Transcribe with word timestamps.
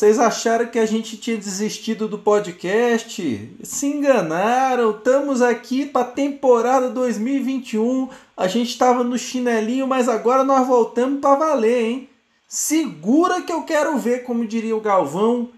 Vocês 0.00 0.18
acharam 0.18 0.64
que 0.64 0.78
a 0.78 0.86
gente 0.86 1.18
tinha 1.18 1.36
desistido 1.36 2.08
do 2.08 2.18
podcast? 2.18 3.54
Se 3.62 3.86
enganaram, 3.86 4.92
estamos 4.92 5.42
aqui 5.42 5.84
para 5.84 6.00
a 6.00 6.10
temporada 6.10 6.88
2021. 6.88 8.08
A 8.34 8.48
gente 8.48 8.70
estava 8.70 9.04
no 9.04 9.18
chinelinho, 9.18 9.86
mas 9.86 10.08
agora 10.08 10.42
nós 10.42 10.66
voltamos 10.66 11.20
para 11.20 11.36
valer, 11.36 11.82
hein? 11.82 12.08
Segura 12.48 13.42
que 13.42 13.52
eu 13.52 13.64
quero 13.64 13.98
ver, 13.98 14.24
como 14.24 14.46
diria 14.46 14.74
o 14.74 14.80
Galvão. 14.80 15.50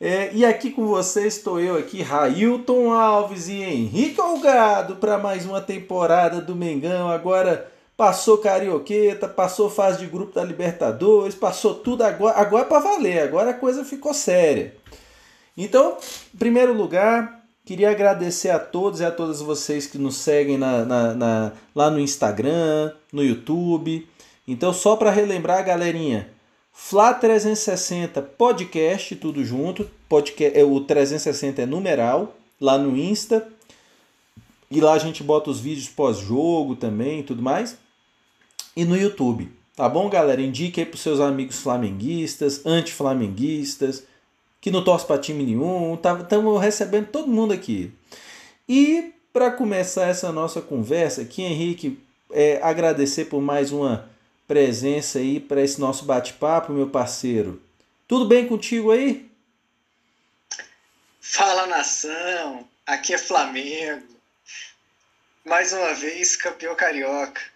É, 0.00 0.30
e 0.32 0.46
aqui 0.46 0.70
com 0.70 0.86
vocês 0.86 1.36
estou 1.36 1.60
eu 1.60 1.76
aqui, 1.76 2.00
Railton 2.00 2.90
Alves 2.90 3.48
e 3.48 3.62
Henrique 3.62 4.18
Algado, 4.18 4.96
para 4.96 5.18
mais 5.18 5.44
uma 5.44 5.60
temporada 5.60 6.40
do 6.40 6.56
Mengão. 6.56 7.10
Agora 7.10 7.70
passou 7.96 8.38
Carioqueta, 8.38 9.28
passou 9.28 9.70
fase 9.70 9.98
de 10.00 10.06
grupo 10.06 10.34
da 10.34 10.44
Libertadores, 10.44 11.34
passou 11.34 11.74
tudo 11.74 12.02
agora, 12.02 12.36
agora 12.36 12.64
é 12.64 12.68
para 12.68 12.80
valer, 12.80 13.20
agora 13.20 13.50
a 13.50 13.54
coisa 13.54 13.84
ficou 13.84 14.12
séria. 14.12 14.74
Então, 15.56 15.96
em 16.34 16.38
primeiro 16.38 16.72
lugar, 16.72 17.44
queria 17.64 17.90
agradecer 17.90 18.50
a 18.50 18.58
todos 18.58 19.00
e 19.00 19.04
a 19.04 19.10
todas 19.10 19.40
vocês 19.40 19.86
que 19.86 19.98
nos 19.98 20.16
seguem 20.16 20.58
na, 20.58 20.84
na, 20.84 21.14
na 21.14 21.52
lá 21.74 21.90
no 21.90 22.00
Instagram, 22.00 22.92
no 23.12 23.22
YouTube. 23.22 24.08
Então, 24.46 24.72
só 24.72 24.96
para 24.96 25.10
relembrar, 25.10 25.64
galerinha, 25.64 26.28
Fla 26.76 27.14
360 27.14 28.20
podcast, 28.20 29.14
tudo 29.14 29.44
junto. 29.44 29.88
Podcast, 30.08 30.58
é, 30.58 30.64
o 30.64 30.80
360 30.80 31.62
é 31.62 31.66
numeral, 31.66 32.36
lá 32.60 32.76
no 32.76 32.96
Insta. 32.96 33.46
E 34.68 34.80
lá 34.80 34.94
a 34.94 34.98
gente 34.98 35.22
bota 35.22 35.50
os 35.50 35.60
vídeos 35.60 35.88
pós-jogo 35.88 36.74
também 36.74 37.20
e 37.20 37.22
tudo 37.22 37.40
mais 37.40 37.78
e 38.76 38.84
no 38.84 38.96
YouTube. 38.96 39.50
Tá 39.76 39.88
bom, 39.88 40.08
galera? 40.08 40.40
Indique 40.40 40.80
aí 40.80 40.86
pros 40.86 41.00
seus 41.02 41.20
amigos 41.20 41.58
flamenguistas, 41.60 42.64
anti-flamenguistas, 42.64 44.04
que 44.60 44.70
não 44.70 44.84
torce 44.84 45.04
para 45.04 45.20
time 45.20 45.44
nenhum. 45.44 45.94
Estamos 45.94 46.28
tá, 46.28 46.60
recebendo 46.60 47.08
todo 47.08 47.28
mundo 47.28 47.52
aqui. 47.52 47.92
E 48.68 49.12
para 49.32 49.50
começar 49.50 50.06
essa 50.06 50.30
nossa 50.30 50.62
conversa 50.62 51.22
aqui, 51.22 51.42
Henrique, 51.42 51.98
é, 52.30 52.60
agradecer 52.62 53.24
por 53.24 53.40
mais 53.40 53.72
uma 53.72 54.08
presença 54.46 55.18
aí 55.18 55.40
para 55.40 55.60
esse 55.60 55.80
nosso 55.80 56.04
bate-papo, 56.04 56.72
meu 56.72 56.88
parceiro. 56.88 57.60
Tudo 58.06 58.26
bem 58.26 58.46
contigo 58.46 58.92
aí? 58.92 59.28
Fala 61.20 61.66
nação, 61.66 62.68
aqui 62.86 63.12
é 63.12 63.18
Flamengo. 63.18 64.14
Mais 65.44 65.72
uma 65.72 65.94
vez 65.94 66.36
campeão 66.36 66.76
carioca. 66.76 67.53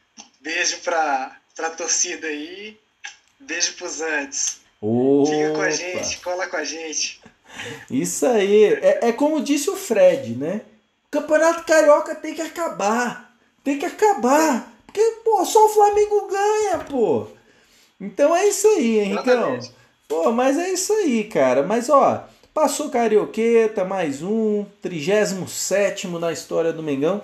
Beijo 0.48 0.78
pra, 0.78 1.36
pra 1.54 1.68
torcida 1.68 2.26
aí. 2.26 2.74
Beijo 3.38 3.74
pros 3.74 4.00
antes. 4.00 4.60
Opa. 4.80 5.30
Fica 5.30 5.52
com 5.52 5.60
a 5.60 5.70
gente, 5.70 6.20
cola 6.20 6.46
com 6.46 6.56
a 6.56 6.64
gente. 6.64 7.20
Isso 7.90 8.24
aí. 8.24 8.64
É, 8.64 9.08
é 9.08 9.12
como 9.12 9.44
disse 9.44 9.68
o 9.68 9.76
Fred, 9.76 10.36
né? 10.36 10.62
O 11.06 11.10
Campeonato 11.10 11.66
Carioca 11.66 12.14
tem 12.14 12.32
que 12.32 12.40
acabar. 12.40 13.30
Tem 13.62 13.78
que 13.78 13.84
acabar. 13.84 14.72
Porque, 14.86 15.02
pô, 15.22 15.44
só 15.44 15.66
o 15.66 15.68
Flamengo 15.68 16.28
ganha, 16.28 16.78
pô. 16.78 17.26
Então 18.00 18.34
é 18.34 18.48
isso 18.48 18.68
aí, 18.68 19.00
Henricão. 19.00 19.60
Pô, 20.08 20.32
mas 20.32 20.56
é 20.56 20.70
isso 20.70 20.94
aí, 20.94 21.24
cara. 21.24 21.62
Mas, 21.62 21.90
ó, 21.90 22.26
passou 22.54 22.88
Carioqueta, 22.88 23.84
mais 23.84 24.22
um, 24.22 24.64
37 24.80 26.06
na 26.06 26.32
história 26.32 26.72
do 26.72 26.82
Mengão. 26.82 27.22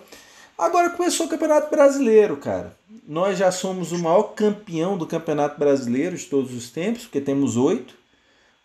Agora 0.57 0.91
começou 0.91 1.27
o 1.27 1.29
Campeonato 1.29 1.71
Brasileiro, 1.71 2.37
cara. 2.37 2.77
Nós 3.07 3.37
já 3.37 3.51
somos 3.51 3.93
o 3.93 3.99
maior 3.99 4.35
campeão 4.35 4.97
do 4.97 5.07
Campeonato 5.07 5.59
Brasileiro 5.59 6.17
de 6.17 6.25
todos 6.27 6.55
os 6.55 6.71
tempos, 6.71 7.03
porque 7.03 7.21
temos 7.21 7.57
oito. 7.57 7.95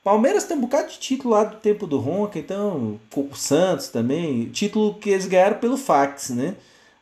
Palmeiras 0.04 0.46
tem 0.46 0.56
um 0.56 0.62
bocado 0.62 0.90
de 0.90 1.00
título 1.00 1.34
lá 1.34 1.44
do 1.44 1.58
tempo 1.58 1.86
do 1.86 1.98
Ronca, 1.98 2.40
então 2.40 3.00
o 3.16 3.36
Santos 3.36 3.90
também, 3.90 4.50
título 4.50 4.96
que 4.96 5.10
eles 5.10 5.28
ganharam 5.28 5.58
pelo 5.58 5.78
fax, 5.78 6.30
né? 6.30 6.56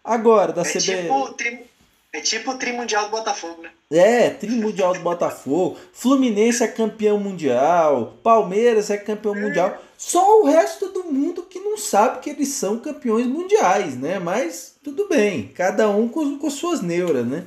Agora, 0.04 0.52
da 0.52 0.62
é 0.62 0.66
CB... 0.66 0.80
Tipo. 0.80 1.77
É 2.18 2.22
tipo 2.22 2.50
o 2.50 2.58
Trimundial 2.58 3.06
do 3.06 3.12
Botafogo, 3.12 3.62
né? 3.62 3.70
É, 3.92 4.32
Trimundial 4.32 4.92
do 4.96 5.02
Botafogo. 5.02 5.78
Fluminense 5.94 6.64
é 6.64 6.68
campeão 6.68 7.20
mundial. 7.20 8.16
Palmeiras 8.24 8.90
é 8.90 8.98
campeão 8.98 9.36
é. 9.36 9.40
mundial. 9.40 9.78
Só 9.96 10.42
o 10.42 10.46
resto 10.46 10.88
do 10.88 11.04
mundo 11.04 11.44
que 11.44 11.60
não 11.60 11.78
sabe 11.78 12.20
que 12.20 12.32
eles 12.32 12.48
são 12.48 12.80
campeões 12.80 13.28
mundiais, 13.28 13.96
né? 13.96 14.18
Mas 14.18 14.78
tudo 14.84 15.08
bem, 15.08 15.52
cada 15.54 15.92
um 15.92 16.08
com, 16.08 16.40
com 16.40 16.50
suas 16.50 16.82
neuras, 16.82 17.24
né? 17.24 17.46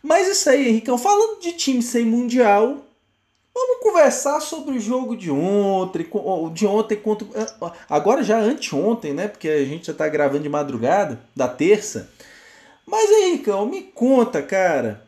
Mas 0.00 0.28
isso 0.28 0.48
aí, 0.48 0.68
Henricão, 0.68 0.96
falando 0.96 1.40
de 1.40 1.54
time 1.54 1.82
sem 1.82 2.04
mundial, 2.04 2.86
vamos 3.52 3.82
conversar 3.82 4.38
sobre 4.40 4.76
o 4.76 4.80
jogo 4.80 5.16
de 5.16 5.32
ontem, 5.32 6.08
de 6.52 6.64
ontem 6.64 6.94
contra. 6.94 7.26
Agora 7.90 8.22
já 8.22 8.38
anteontem, 8.38 9.12
né? 9.12 9.26
Porque 9.26 9.48
a 9.48 9.64
gente 9.64 9.88
já 9.88 9.94
tá 9.94 10.08
gravando 10.08 10.44
de 10.44 10.48
madrugada, 10.48 11.20
da 11.34 11.48
terça. 11.48 12.08
Mas 12.86 13.10
Henricão, 13.10 13.66
me 13.66 13.82
conta, 13.82 14.40
cara. 14.42 15.06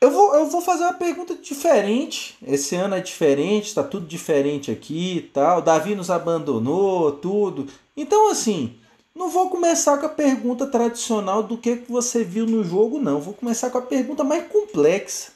Eu 0.00 0.10
vou, 0.10 0.34
eu 0.34 0.46
vou 0.48 0.60
fazer 0.60 0.84
uma 0.84 0.94
pergunta 0.94 1.34
diferente. 1.34 2.36
Esse 2.46 2.76
ano 2.76 2.94
é 2.94 3.00
diferente, 3.00 3.74
tá 3.74 3.82
tudo 3.82 4.06
diferente 4.06 4.70
aqui 4.70 5.16
e 5.16 5.22
tal. 5.22 5.60
Davi 5.60 5.94
nos 5.94 6.10
abandonou, 6.10 7.12
tudo. 7.12 7.66
Então, 7.96 8.30
assim, 8.30 8.78
não 9.14 9.30
vou 9.30 9.50
começar 9.50 9.98
com 9.98 10.06
a 10.06 10.10
pergunta 10.10 10.66
tradicional 10.66 11.42
do 11.42 11.56
que 11.56 11.74
você 11.88 12.22
viu 12.22 12.46
no 12.46 12.62
jogo, 12.62 13.00
não. 13.00 13.20
Vou 13.20 13.34
começar 13.34 13.70
com 13.70 13.78
a 13.78 13.82
pergunta 13.82 14.22
mais 14.22 14.46
complexa. 14.46 15.32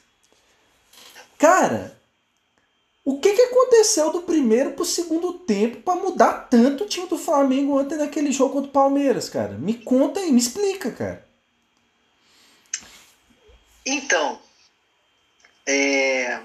Cara, 1.37 1.99
o 3.03 3.19
que, 3.19 3.33
que 3.33 3.41
aconteceu 3.41 4.11
do 4.11 4.21
primeiro 4.21 4.71
para 4.71 4.83
o 4.83 4.85
segundo 4.85 5.33
tempo 5.39 5.81
para 5.81 5.99
mudar 5.99 6.47
tanto 6.49 6.83
o 6.83 6.87
time 6.87 7.07
do 7.07 7.17
Flamengo 7.17 7.79
ontem 7.79 7.97
naquele 7.97 8.31
jogo 8.31 8.53
contra 8.53 8.69
o 8.69 8.73
Palmeiras, 8.73 9.29
cara? 9.29 9.53
Me 9.57 9.73
conta 9.73 10.19
aí, 10.19 10.31
me 10.31 10.39
explica, 10.39 10.91
cara. 10.91 11.27
Então, 13.83 14.39
é... 15.65 16.39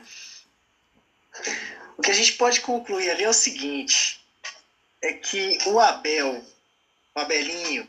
o 1.98 2.02
que 2.02 2.10
a 2.10 2.14
gente 2.14 2.32
pode 2.32 2.62
concluir 2.62 3.10
ali 3.10 3.24
é 3.24 3.28
o 3.28 3.34
seguinte: 3.34 4.20
é 5.02 5.12
que 5.12 5.58
o 5.66 5.78
Abel 5.78 6.42
o 7.16 7.20
Abelinho. 7.20 7.88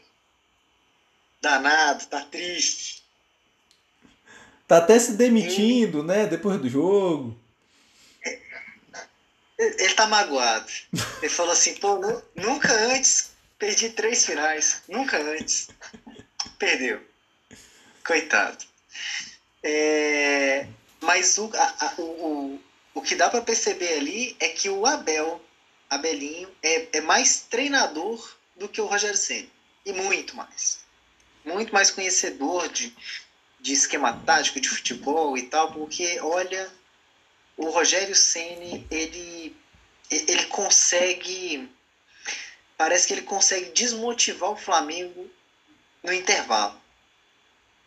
Danado, 1.42 2.06
tá 2.08 2.22
triste. 2.22 3.04
Tá 4.66 4.78
até 4.78 4.98
se 4.98 5.14
demitindo, 5.14 6.00
e... 6.00 6.04
né? 6.04 6.26
Depois 6.26 6.60
do 6.60 6.70
jogo. 6.70 7.38
Ele 9.58 9.94
tá 9.94 10.06
magoado. 10.08 10.72
Ele 11.22 11.30
falou 11.30 11.52
assim, 11.52 11.76
pô, 11.76 12.00
nunca 12.36 12.72
antes 12.72 13.32
perdi 13.58 13.90
três 13.90 14.26
finais. 14.26 14.82
Nunca 14.88 15.18
antes. 15.18 15.70
Perdeu. 16.60 17.02
Coitado. 18.06 18.64
É, 19.64 20.68
mas 21.02 21.38
o, 21.38 21.52
a, 21.56 21.94
o, 21.98 22.02
o, 22.02 22.62
o 22.94 23.02
que 23.02 23.16
dá 23.16 23.30
para 23.30 23.42
perceber 23.42 23.98
ali 23.98 24.36
é 24.40 24.50
que 24.50 24.70
o 24.70 24.86
Abel, 24.86 25.42
Abelinho, 25.90 26.50
é, 26.62 26.98
é 26.98 27.02
mais 27.02 27.42
treinador 27.50 28.38
do 28.56 28.70
que 28.70 28.82
o 28.82 28.86
Rogério 28.86 29.18
Ceni 29.18 29.52
e 29.86 29.94
muito 29.94 30.36
mais, 30.36 30.80
muito 31.46 31.74
mais 31.74 31.90
conhecedor 31.90 32.68
de, 32.70 32.96
de 33.60 33.74
esquema 33.74 34.14
tático 34.26 34.60
de 34.60 34.68
futebol 34.68 35.38
e 35.38 35.44
tal, 35.44 35.72
porque 35.72 36.20
olha, 36.20 36.70
o 37.58 37.70
Rogério 37.70 38.16
Ceni 38.16 38.86
ele 38.90 39.56
ele 40.10 40.46
consegue 40.46 41.70
parece 42.78 43.08
que 43.08 43.14
ele 43.14 43.24
consegue 43.24 43.72
desmotivar 43.72 44.52
o 44.52 44.56
Flamengo 44.56 45.30
no 46.04 46.14
intervalo, 46.14 46.80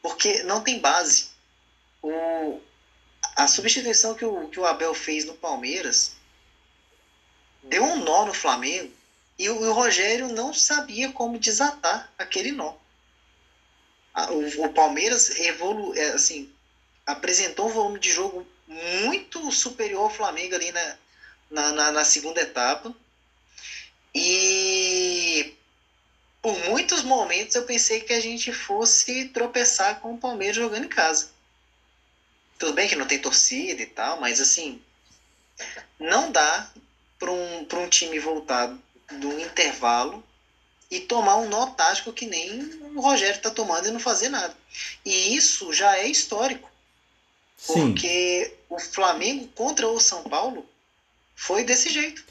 porque 0.03 0.43
não 0.43 0.61
tem 0.63 0.81
base. 0.81 1.31
O, 2.03 2.61
a 3.37 3.47
substituição 3.47 4.15
que 4.15 4.25
o, 4.25 4.49
que 4.49 4.59
o 4.59 4.67
Abel 4.67 4.93
fez 4.93 5.25
no 5.25 5.35
Palmeiras 5.35 6.17
deu 7.63 7.85
um 7.85 7.97
nó 7.97 8.27
no 8.27 8.35
Flamengo 8.35 8.93
e 9.39 9.49
o, 9.49 9.73
Rogério 9.73 10.29
não 10.29 10.53
sabia 10.53 11.13
como 11.13 11.39
desatar 11.39 12.13
aquele 12.19 12.53
nó. 12.53 12.75
O, 14.31 14.67
o 14.67 14.73
Palmeiras 14.73 15.31
evolu, 15.39 15.97
é, 15.97 16.11
assim, 16.11 16.53
apresentou 17.07 17.69
um 17.69 17.73
volume 17.73 17.99
de 18.01 18.13
jogo 18.13 18.47
muito 18.71 19.51
superior 19.51 20.03
ao 20.03 20.15
Flamengo 20.15 20.55
ali 20.55 20.71
na, 20.71 20.97
na, 21.51 21.73
na, 21.73 21.93
na 21.93 22.05
segunda 22.05 22.41
etapa. 22.41 22.95
E 24.15 25.55
por 26.41 26.57
muitos 26.69 27.03
momentos 27.03 27.57
eu 27.57 27.65
pensei 27.65 28.01
que 28.01 28.13
a 28.13 28.21
gente 28.21 28.53
fosse 28.53 29.27
tropeçar 29.27 30.01
com 30.01 30.15
o 30.15 30.19
Palmeiras 30.19 30.57
jogando 30.57 30.85
em 30.85 30.89
casa. 30.89 31.31
Tudo 32.59 32.73
bem 32.73 32.89
que 32.89 32.97
não 32.97 33.07
tem 33.07 33.19
torcida 33.19 33.83
e 33.83 33.87
tal, 33.87 34.21
mas 34.21 34.41
assim, 34.41 34.81
não 35.99 36.31
dá 36.31 36.71
para 37.19 37.31
um, 37.31 37.67
um 37.73 37.89
time 37.89 38.19
voltado 38.21 38.81
do 39.19 39.41
intervalo 39.41 40.23
e 40.91 41.01
tomar 41.01 41.37
um 41.37 41.49
nó 41.49 41.67
tático 41.67 42.13
que 42.13 42.27
nem 42.27 42.61
o 42.95 43.01
Rogério 43.01 43.37
está 43.37 43.51
tomando 43.51 43.89
e 43.89 43.91
não 43.91 44.01
fazer 44.01 44.29
nada. 44.29 44.57
E 45.05 45.35
isso 45.35 45.73
já 45.73 45.99
é 45.99 46.07
histórico. 46.07 46.70
Sim. 47.61 47.93
Porque 47.93 48.55
o 48.71 48.79
Flamengo 48.79 49.47
contra 49.55 49.87
o 49.87 50.01
São 50.01 50.23
Paulo 50.23 50.65
foi 51.35 51.63
desse 51.63 51.91
jeito. 51.91 52.25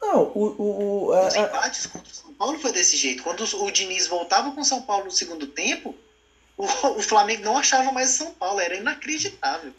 Não, 0.00 0.24
o. 0.34 0.54
o, 0.58 1.08
o 1.08 1.26
Os 1.26 1.34
empates 1.34 1.86
contra 1.86 2.12
o 2.12 2.14
São 2.14 2.34
Paulo 2.34 2.58
foi 2.58 2.70
desse 2.70 2.96
jeito. 2.96 3.22
Quando 3.22 3.42
o 3.42 3.70
Diniz 3.70 4.06
voltava 4.06 4.52
com 4.52 4.60
o 4.60 4.64
São 4.64 4.82
Paulo 4.82 5.06
no 5.06 5.10
segundo 5.10 5.46
tempo, 5.46 5.94
o, 6.56 6.64
o 6.64 7.02
Flamengo 7.02 7.42
não 7.42 7.56
achava 7.56 7.90
mais 7.92 8.10
o 8.10 8.18
São 8.18 8.34
Paulo. 8.34 8.60
Era 8.60 8.76
inacreditável. 8.76 9.72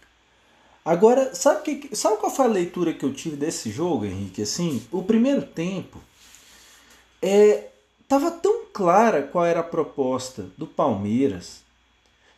Agora, 0.83 1.33
sabe, 1.35 1.77
que, 1.77 1.95
sabe 1.95 2.17
qual 2.17 2.31
foi 2.31 2.45
a 2.45 2.49
leitura 2.49 2.93
que 2.93 3.05
eu 3.05 3.13
tive 3.13 3.35
desse 3.35 3.71
jogo, 3.71 4.05
Henrique? 4.05 4.41
Assim, 4.41 4.85
o 4.91 5.03
primeiro 5.03 5.43
tempo 5.43 6.01
é, 7.21 7.69
tava 8.07 8.31
tão 8.31 8.65
clara 8.73 9.21
qual 9.21 9.45
era 9.45 9.59
a 9.59 9.63
proposta 9.63 10.49
do 10.57 10.65
Palmeiras. 10.65 11.61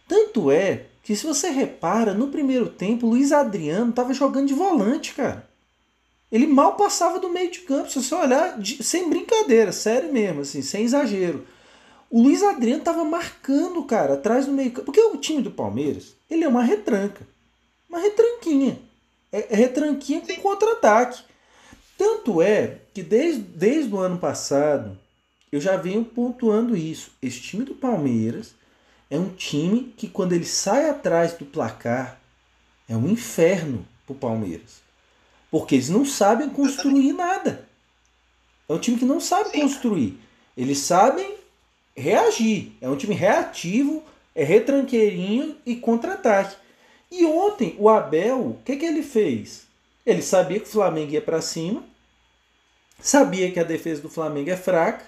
Tanto 0.08 0.52
é 0.52 0.86
que 1.08 1.16
se 1.16 1.26
você 1.26 1.50
repara, 1.50 2.14
no 2.14 2.28
primeiro 2.28 2.68
tempo, 2.68 3.08
Luiz 3.08 3.32
Adriano 3.32 3.94
tava 3.94 4.14
jogando 4.14 4.48
de 4.48 4.54
volante, 4.54 5.14
cara. 5.14 5.48
Ele 6.30 6.46
mal 6.46 6.76
passava 6.76 7.18
do 7.18 7.30
meio 7.30 7.50
de 7.50 7.60
campo, 7.60 7.90
se 7.90 8.04
você 8.04 8.14
olhar, 8.14 8.60
de, 8.60 8.84
sem 8.84 9.10
brincadeira, 9.10 9.72
sério 9.72 10.12
mesmo, 10.12 10.42
assim, 10.42 10.62
sem 10.62 10.84
exagero. 10.84 11.48
O 12.10 12.22
Luiz 12.22 12.44
Adriano 12.44 12.84
tava 12.84 13.06
marcando, 13.06 13.82
cara, 13.84 14.16
atrás 14.16 14.48
do 14.48 14.52
meio 14.52 14.72
campo. 14.72 14.88
Porque 14.88 15.00
o 15.00 15.16
time 15.16 15.42
do 15.42 15.50
Palmeiras, 15.50 16.14
ele 16.30 16.44
é 16.44 16.48
uma 16.50 16.62
retranca 16.62 17.26
uma 17.90 18.00
retranquinha. 18.00 18.78
É, 19.32 19.54
é 19.54 19.56
retranquinha 19.56 20.20
com 20.20 20.42
contra-ataque. 20.42 21.24
Tanto 21.98 22.42
é 22.42 22.80
que 22.94 23.02
desde, 23.02 23.42
desde 23.42 23.94
o 23.94 23.98
ano 23.98 24.18
passado 24.18 25.00
eu 25.54 25.62
já 25.62 25.78
venho 25.78 26.04
pontuando 26.04 26.76
isso. 26.76 27.12
Esse 27.22 27.40
time 27.40 27.64
do 27.64 27.76
Palmeiras 27.76 28.54
é 29.10 29.18
um 29.18 29.30
time 29.30 29.94
que 29.96 30.08
quando 30.08 30.34
ele 30.34 30.46
sai 30.46 30.90
atrás 30.90 31.34
do 31.34 31.46
placar 31.46 32.20
é 32.88 32.96
um 32.96 33.10
inferno 33.10 33.86
pro 34.06 34.16
Palmeiras. 34.16 34.82
Porque 35.50 35.76
eles 35.76 35.90
não 35.90 36.06
sabem 36.06 36.50
construir 36.50 37.14
nada. 37.14 37.68
É 38.68 38.74
um 38.74 38.80
time 38.80 38.98
que 38.98 39.06
não 39.06 39.20
sabe 39.20 39.52
construir. 39.52 40.20
Eles 40.56 40.80
sabem 40.80 41.38
reagir. 41.96 42.74
É 42.82 42.90
um 42.90 42.98
time 42.98 43.16
reativo, 43.16 44.04
é 44.36 44.44
retranqueirinho 44.44 45.56
e 45.66 45.76
contra-ataque. 45.76 46.58
E 47.10 47.26
ontem 47.26 47.76
o 47.80 47.90
Abel, 47.90 48.40
o 48.40 48.60
que, 48.66 48.76
que 48.76 48.86
ele 48.86 49.02
fez? 49.02 49.66
Ele 50.06 50.22
sabia 50.22 50.60
que 50.60 50.68
o 50.68 50.72
Flamengo 50.72 51.14
ia 51.14 51.22
para 51.22 51.42
cima, 51.42 51.84
sabia 53.00 53.52
que 53.52 53.60
a 53.60 53.64
defesa 53.64 54.02
do 54.02 54.10
Flamengo 54.10 54.50
é 54.50 54.58
fraca, 54.58 55.06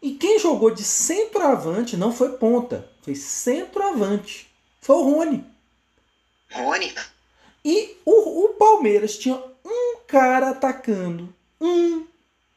e 0.00 0.12
quem 0.12 0.38
jogou 0.38 0.70
de 0.70 0.84
centroavante 0.84 1.96
não 1.96 2.12
foi 2.12 2.36
ponta, 2.36 2.88
foi 3.02 3.14
centroavante. 3.14 4.48
Foi 4.80 4.96
o 4.96 5.02
Rony. 5.02 5.44
Rony. 6.50 6.94
E 7.64 7.96
o, 8.04 8.44
o 8.44 8.48
Palmeiras 8.50 9.18
tinha 9.18 9.42
um 9.64 9.98
cara 10.06 10.50
atacando, 10.50 11.32
um, 11.60 12.06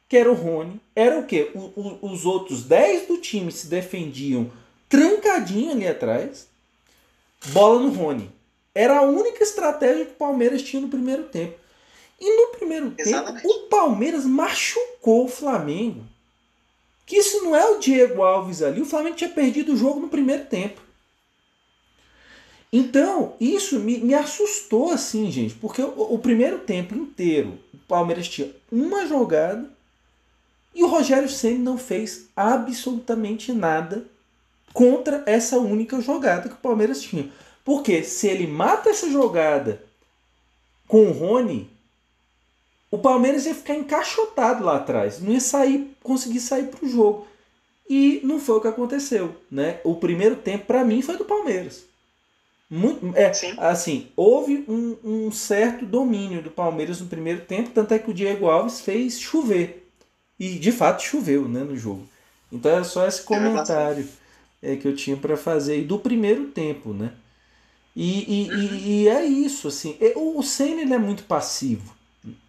que 0.08 0.16
era 0.16 0.32
o 0.32 0.36
Rony. 0.36 0.80
Era 0.96 1.20
o 1.20 1.26
quê? 1.26 1.52
O, 1.56 1.60
o, 1.60 2.12
os 2.12 2.26
outros 2.26 2.64
10 2.64 3.08
do 3.08 3.18
time 3.18 3.52
se 3.52 3.68
defendiam 3.68 4.52
trancadinho 4.88 5.72
ali 5.72 5.88
atrás. 5.88 6.48
Bola 7.48 7.80
no 7.80 7.90
Rony. 7.90 8.32
Era 8.74 9.00
a 9.00 9.02
única 9.02 9.44
estratégia 9.44 10.06
que 10.06 10.12
o 10.12 10.16
Palmeiras 10.16 10.62
tinha 10.62 10.82
no 10.82 10.90
primeiro 10.90 11.24
tempo. 11.24 11.60
E 12.20 12.38
no 12.38 12.52
primeiro 12.52 12.94
Exatamente. 12.98 13.42
tempo, 13.42 13.54
o 13.54 13.68
Palmeiras 13.68 14.26
machucou 14.26 15.26
o 15.26 15.28
Flamengo. 15.28 16.06
Que 17.12 17.18
isso 17.18 17.44
não 17.44 17.54
é 17.54 17.70
o 17.72 17.78
Diego 17.78 18.24
Alves 18.24 18.62
ali. 18.62 18.82
O 18.82 18.86
Flamengo 18.86 19.18
tinha 19.18 19.30
perdido 19.30 19.74
o 19.74 19.76
jogo 19.76 20.00
no 20.00 20.08
primeiro 20.08 20.46
tempo. 20.46 20.80
Então, 22.72 23.34
isso 23.38 23.82
me, 23.82 23.98
me 23.98 24.14
assustou 24.14 24.92
assim, 24.92 25.30
gente. 25.30 25.54
Porque 25.56 25.82
o, 25.82 26.14
o 26.14 26.18
primeiro 26.20 26.60
tempo 26.60 26.96
inteiro, 26.96 27.60
o 27.74 27.78
Palmeiras 27.80 28.30
tinha 28.30 28.50
uma 28.72 29.06
jogada 29.06 29.70
e 30.74 30.86
o 30.86 30.88
Rogério 30.88 31.28
Senna 31.28 31.72
não 31.72 31.78
fez 31.78 32.30
absolutamente 32.34 33.52
nada 33.52 34.06
contra 34.72 35.22
essa 35.26 35.60
única 35.60 36.00
jogada 36.00 36.48
que 36.48 36.56
o 36.56 36.60
Palmeiras 36.60 37.02
tinha. 37.02 37.30
Porque 37.66 38.04
se 38.04 38.26
ele 38.26 38.48
mata 38.48 38.90
essa 38.90 39.12
jogada 39.12 39.84
com 40.88 41.08
o 41.08 41.12
Rony, 41.12 41.70
o 42.92 43.00
Palmeiras 43.00 43.46
ia 43.46 43.56
ficar 43.56 43.76
encaixotado 43.76 44.66
lá 44.66 44.76
atrás, 44.76 45.22
não 45.22 45.32
ia 45.32 45.40
sair, 45.40 45.96
conseguir 46.04 46.42
sair 46.42 46.68
para 46.68 46.86
o 46.86 46.90
jogo. 46.90 47.26
E 47.90 48.20
não 48.24 48.40
foi 48.40 48.58
o 48.58 48.62
que 48.62 48.68
aconteceu, 48.68 49.36
né? 49.50 49.80
O 49.84 49.96
primeiro 49.96 50.36
tempo 50.36 50.66
para 50.66 50.84
mim 50.84 51.02
foi 51.02 51.18
do 51.18 51.26
Palmeiras. 51.26 51.86
Muito, 52.70 53.14
é, 53.18 53.32
assim, 53.58 54.08
houve 54.16 54.64
um, 54.68 54.96
um, 55.04 55.32
certo 55.32 55.86
domínio 55.86 56.42
do 56.42 56.50
Palmeiras 56.50 57.02
no 57.02 57.08
primeiro 57.08 57.42
tempo, 57.42 57.72
tanto 57.74 57.94
é 57.94 58.00
que 58.00 58.10
o 58.10 58.14
Diego 58.14 58.50
Alves 58.50 58.80
fez 58.80 59.20
chover. 59.20 59.90
E 60.40 60.58
de 60.58 60.72
fato 60.72 61.04
choveu 61.04 61.48
né, 61.48 61.64
no 61.64 61.76
jogo. 61.76 62.08
Então 62.52 62.72
era 62.72 62.84
só 62.84 63.08
esse 63.08 63.24
comentário 63.24 64.08
é, 64.62 64.76
que 64.76 64.88
eu 64.88 64.96
tinha 64.96 65.18
para 65.18 65.36
fazer 65.36 65.80
e 65.80 65.86
do 65.86 66.00
primeiro 66.00 66.48
tempo, 66.48 66.94
né? 66.94 67.12
E, 67.94 68.46
e, 68.46 68.50
uhum. 68.50 68.76
e, 68.86 69.08
é 69.10 69.26
isso, 69.26 69.68
assim. 69.68 69.98
O 70.16 70.42
Senna 70.42 70.82
ele 70.82 70.94
é 70.94 70.98
muito 70.98 71.24
passivo. 71.24 71.94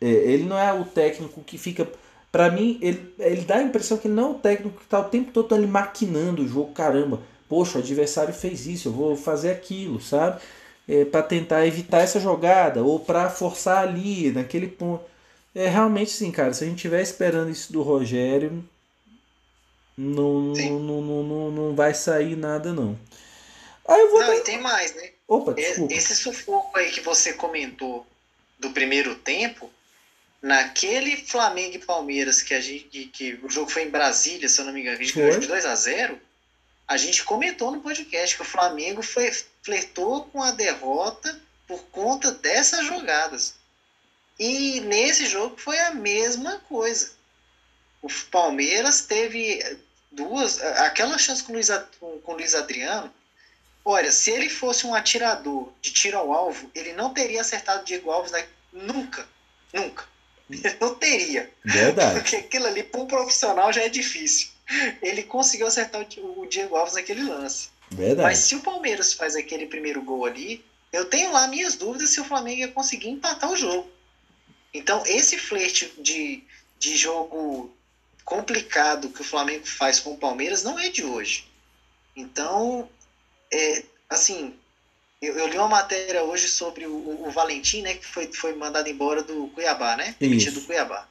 É, 0.01 0.07
ele 0.07 0.45
não 0.45 0.59
é 0.59 0.73
o 0.73 0.85
técnico 0.85 1.43
que 1.43 1.57
fica. 1.57 1.89
Para 2.31 2.51
mim, 2.51 2.79
ele, 2.81 3.15
ele 3.19 3.43
dá 3.43 3.57
a 3.57 3.63
impressão 3.63 3.99
que 3.99 4.09
ele 4.09 4.15
não 4.15 4.29
é 4.29 4.31
o 4.33 4.39
técnico 4.39 4.79
que 4.79 4.85
está 4.85 5.01
o 5.01 5.09
tempo 5.09 5.33
todo 5.33 5.55
ali 5.55 5.67
maquinando 5.67 6.43
o 6.43 6.49
jogo. 6.49 6.73
Caramba, 6.73 7.21
poxa, 7.49 7.79
o 7.79 7.83
adversário 7.83 8.33
fez 8.33 8.67
isso, 8.67 8.89
eu 8.89 8.93
vou 8.93 9.17
fazer 9.17 9.51
aquilo, 9.51 10.01
sabe? 10.01 10.41
É, 10.89 11.05
para 11.05 11.23
tentar 11.23 11.67
evitar 11.67 12.01
essa 12.01 12.19
jogada 12.19 12.83
ou 12.83 12.99
para 13.01 13.31
forçar 13.31 13.87
ali, 13.87 14.33
naquele 14.33 14.67
ponto. 14.67 15.05
É 15.55 15.69
realmente 15.69 16.11
sim, 16.11 16.31
cara. 16.31 16.55
Se 16.55 16.65
a 16.65 16.67
gente 16.67 16.77
estiver 16.77 17.03
esperando 17.03 17.51
isso 17.51 17.73
do 17.73 17.83
Rogério, 17.83 18.65
não, 19.97 20.53
não, 20.55 20.81
não, 20.81 21.23
não, 21.23 21.51
não 21.51 21.75
vai 21.75 21.93
sair 21.95 22.37
nada, 22.37 22.73
não. 22.73 22.99
Aí 23.87 24.01
eu 24.01 24.11
vou 24.11 24.21
não, 24.21 24.29
dar... 24.29 24.37
e 24.37 24.41
tem 24.41 24.61
mais, 24.61 24.95
né? 24.95 25.11
Opa, 25.29 25.53
desculpa. 25.53 25.93
Esse 25.93 26.17
sufoco 26.17 26.77
aí 26.79 26.91
que 26.91 27.01
você 27.01 27.35
comentou 27.35 28.07
do 28.63 28.71
primeiro 28.71 29.17
tempo, 29.17 29.71
naquele 30.41 31.17
Flamengo 31.17 31.77
e 31.77 31.85
Palmeiras 31.85 32.41
que 32.41 32.55
a 32.55 32.61
gente 32.61 33.07
que, 33.13 33.35
o 33.43 33.51
jogo 33.51 33.71
foi 33.71 33.83
em 33.83 33.91
Brasília, 33.91 34.49
se 34.49 34.61
eu 34.61 34.65
não 34.65 34.73
me 34.73 34.81
engano, 34.81 34.97
a 34.97 35.03
gente 35.03 35.15
ganhou 35.15 35.39
de 35.39 35.49
2 35.49 35.67
a 35.67 35.75
0 35.75 36.19
a 36.87 36.97
gente 36.97 37.25
comentou 37.25 37.71
no 37.71 37.81
podcast 37.81 38.37
que 38.37 38.43
o 38.43 38.47
Flamengo 38.47 39.03
foi, 39.03 39.33
flertou 39.63 40.27
com 40.27 40.43
a 40.43 40.51
derrota 40.51 41.41
por 41.67 41.83
conta 41.85 42.31
dessas 42.33 42.85
jogadas. 42.87 43.55
E 44.39 44.81
nesse 44.81 45.27
jogo 45.27 45.57
foi 45.57 45.79
a 45.79 45.95
mesma 45.95 46.59
coisa. 46.69 47.13
O 48.03 48.09
Palmeiras 48.31 49.03
teve 49.03 49.79
duas. 50.11 50.61
Aquela 50.61 51.17
chance 51.17 51.43
com 51.43 51.53
o 51.53 51.55
Luiz, 51.55 51.71
com 51.99 52.21
o 52.25 52.33
Luiz 52.35 52.55
Adriano 52.55 53.13
Olha, 53.85 54.13
se 54.13 54.31
ele 54.31 54.49
fosse 54.49 54.87
um 54.87 54.95
atirador 54.95 55.73
de 55.81 55.93
tiro 55.93 56.17
ao 56.17 56.33
alvo, 56.33 56.71
ele 56.75 56.93
não 56.93 57.13
teria 57.13 57.41
acertado 57.41 57.85
Diego 57.85 58.11
Alves 58.11 58.31
né? 58.31 58.47
nunca. 58.73 59.27
Nunca. 59.73 60.05
Ele 60.49 60.77
não 60.81 60.95
teria. 60.95 61.51
Verdade. 61.65 62.21
Porque 62.21 62.37
aquilo 62.37 62.67
ali, 62.67 62.83
para 62.83 63.01
um 63.01 63.07
profissional, 63.07 63.73
já 63.73 63.83
é 63.83 63.89
difícil. 63.89 64.51
Ele 65.03 65.23
conseguiu 65.23 65.67
acertar 65.67 66.07
o 66.19 66.47
Diego 66.47 66.77
Alves 66.77 66.95
naquele 66.95 67.23
lance. 67.23 67.69
Verdade. 67.91 68.23
Mas 68.23 68.39
se 68.39 68.55
o 68.55 68.61
Palmeiras 68.61 69.13
faz 69.13 69.35
aquele 69.35 69.67
primeiro 69.67 70.03
gol 70.03 70.25
ali, 70.25 70.65
eu 70.93 71.07
tenho 71.07 71.33
lá 71.33 71.47
minhas 71.49 71.75
dúvidas 71.75 72.11
se 72.11 72.21
o 72.21 72.25
Flamengo 72.25 72.61
ia 72.61 72.69
conseguir 72.69 73.09
empatar 73.09 73.51
o 73.51 73.57
jogo. 73.57 73.91
Então, 74.73 75.03
esse 75.07 75.39
flerte 75.39 75.93
de, 75.99 76.43
de 76.79 76.97
jogo 76.97 77.75
complicado 78.25 79.11
que 79.11 79.21
o 79.21 79.25
Flamengo 79.25 79.67
faz 79.67 80.01
com 80.01 80.13
o 80.13 80.19
Palmeiras 80.19 80.63
não 80.63 80.79
é 80.79 80.89
de 80.89 81.05
hoje. 81.05 81.47
Então, 82.15 82.89
é, 83.53 83.85
assim, 84.09 84.55
eu, 85.21 85.39
eu, 85.39 85.47
li 85.47 85.57
uma 85.57 85.69
matéria 85.69 86.25
hoje 86.25 86.49
sobre 86.49 86.87
o, 86.87 87.27
o, 87.27 87.31
Valentim, 87.31 87.83
né, 87.83 87.95
que 87.95 88.07
foi, 88.07 88.33
foi 88.33 88.55
mandado 88.55 88.89
embora 88.89 89.23
do 89.23 89.49
Cuiabá, 89.49 89.97
né? 89.97 90.17
Demitido 90.19 90.61
do 90.61 90.67
Cuiabá. 90.67 91.07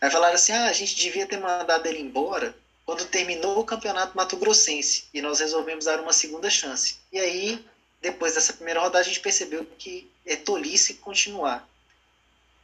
Aí 0.00 0.10
falaram 0.10 0.34
assim: 0.34 0.52
ah, 0.52 0.66
a 0.66 0.72
gente 0.72 0.94
devia 0.94 1.26
ter 1.26 1.38
mandado 1.38 1.86
ele 1.86 2.00
embora 2.00 2.56
quando 2.86 3.04
terminou 3.04 3.58
o 3.58 3.64
campeonato 3.64 4.16
Mato 4.16 4.36
Grossense 4.36 5.04
e 5.12 5.20
nós 5.20 5.40
resolvemos 5.40 5.84
dar 5.84 6.00
uma 6.00 6.12
segunda 6.12 6.48
chance. 6.48 6.96
E 7.12 7.18
aí, 7.18 7.62
depois 8.00 8.34
dessa 8.34 8.54
primeira 8.54 8.80
rodada, 8.80 9.00
a 9.00 9.02
gente 9.02 9.20
percebeu 9.20 9.66
que 9.78 10.10
é 10.24 10.36
tolice 10.36 10.94
continuar. 10.94 11.68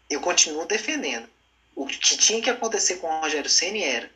Eu 0.08 0.20
continuo 0.20 0.64
defendendo. 0.64 1.28
O 1.74 1.86
que 1.86 1.98
tinha 1.98 2.40
que 2.40 2.48
acontecer 2.48 2.96
com 2.96 3.08
o 3.08 3.20
Rogério 3.20 3.50
Ceni 3.50 3.82
era 3.82 4.10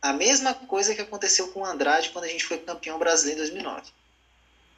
a 0.00 0.12
mesma 0.12 0.54
coisa 0.54 0.94
que 0.94 1.00
aconteceu 1.00 1.48
com 1.48 1.60
o 1.60 1.64
Andrade 1.64 2.10
quando 2.10 2.24
a 2.24 2.28
gente 2.28 2.44
foi 2.44 2.58
campeão 2.58 2.98
brasileiro 2.98 3.40
em 3.40 3.44
2009. 3.44 3.82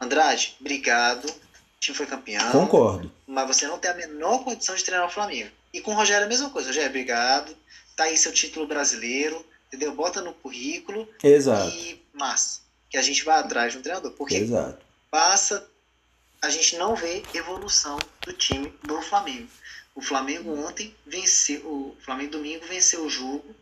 Andrade, 0.00 0.56
obrigado. 0.60 1.26
O 1.26 1.80
time 1.80 1.96
foi 1.96 2.06
campeão. 2.06 2.50
Concordo. 2.52 3.12
Mas 3.26 3.46
você 3.46 3.66
não 3.66 3.78
tem 3.78 3.90
a 3.90 3.94
menor 3.94 4.44
condição 4.44 4.74
de 4.74 4.84
treinar 4.84 5.06
o 5.06 5.10
Flamengo. 5.10 5.50
E 5.72 5.80
com 5.80 5.92
o 5.92 5.94
Rogério 5.94 6.26
a 6.26 6.28
mesma 6.28 6.50
coisa. 6.50 6.68
Rogério, 6.68 6.88
obrigado. 6.88 7.56
Tá 7.96 8.04
aí 8.04 8.16
seu 8.16 8.32
título 8.32 8.66
brasileiro. 8.66 9.44
Entendeu? 9.68 9.94
Bota 9.94 10.20
no 10.20 10.32
currículo. 10.34 11.08
Exato. 11.22 11.70
E 11.70 12.02
massa. 12.12 12.60
Que 12.88 12.96
a 12.96 13.02
gente 13.02 13.24
vai 13.24 13.38
atrás 13.38 13.72
de 13.72 13.78
um 13.78 13.82
treinador. 13.82 14.12
Porque 14.12 14.36
Exato. 14.36 14.78
passa 15.10 15.70
a 16.42 16.48
gente 16.48 16.76
não 16.76 16.94
vê 16.94 17.22
evolução 17.34 17.98
do 18.22 18.32
time 18.32 18.72
do 18.82 19.00
Flamengo. 19.02 19.48
O 19.94 20.00
Flamengo 20.00 20.58
ontem 20.66 20.94
venceu, 21.06 21.60
o 21.66 21.96
Flamengo 22.02 22.32
domingo 22.32 22.64
venceu 22.66 23.04
o 23.04 23.10
jogo, 23.10 23.54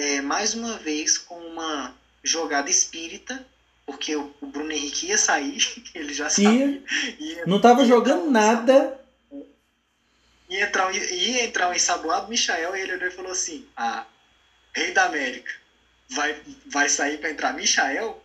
é, 0.00 0.20
mais 0.20 0.54
uma 0.54 0.78
vez 0.78 1.18
com 1.18 1.38
uma 1.38 1.94
jogada 2.22 2.70
espírita, 2.70 3.46
porque 3.84 4.16
o, 4.16 4.34
o 4.40 4.46
Bruno 4.46 4.72
Henrique 4.72 5.06
ia 5.06 5.18
sair, 5.18 5.62
ele 5.94 6.14
já 6.14 6.30
sabia. 6.30 6.82
Ia, 7.18 7.46
não 7.46 7.56
estava 7.56 7.84
jogando 7.84 8.30
nada. 8.30 8.98
Ia 10.48 10.64
entrar, 10.64 10.92
ia 10.94 11.44
entrar 11.44 11.68
um 11.68 11.74
ensaboado 11.74 12.28
Michael 12.28 12.74
e 12.74 12.80
ele 12.80 12.94
olhou 12.94 13.08
e 13.08 13.12
falou 13.12 13.32
assim: 13.32 13.66
Ah, 13.76 14.04
Rei 14.74 14.92
da 14.92 15.04
América, 15.04 15.52
vai, 16.08 16.40
vai 16.66 16.88
sair 16.88 17.18
para 17.18 17.30
entrar 17.30 17.54
Michael? 17.54 18.20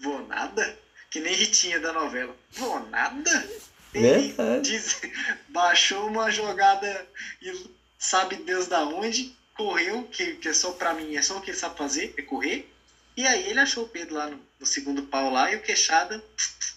Vou 0.00 0.26
nada? 0.26 0.78
Que 1.10 1.20
nem 1.20 1.34
Ritinha 1.34 1.78
da 1.78 1.92
novela. 1.92 2.34
Vou 2.52 2.80
nada? 2.88 3.48
Ele 3.94 4.34
diz, 4.62 5.00
baixou 5.48 6.06
uma 6.06 6.30
jogada 6.30 7.06
e 7.40 7.68
sabe 7.98 8.36
Deus 8.36 8.66
da 8.66 8.84
onde, 8.84 9.34
correu, 9.58 10.04
que, 10.04 10.36
que 10.36 10.48
é 10.48 10.54
só 10.54 10.70
pra 10.70 10.94
mim, 10.94 11.16
é 11.16 11.20
só 11.20 11.36
o 11.36 11.40
que 11.40 11.50
ele 11.50 11.58
sabe 11.58 11.76
fazer, 11.76 12.14
é 12.16 12.22
correr. 12.22 12.72
E 13.16 13.26
aí 13.26 13.50
ele 13.50 13.58
achou 13.58 13.84
o 13.84 13.88
Pedro 13.88 14.14
lá 14.14 14.30
no, 14.30 14.38
no 14.60 14.64
segundo 14.64 15.02
pau 15.02 15.32
lá 15.32 15.52
e 15.52 15.56
o 15.56 15.60
Queixada, 15.60 16.22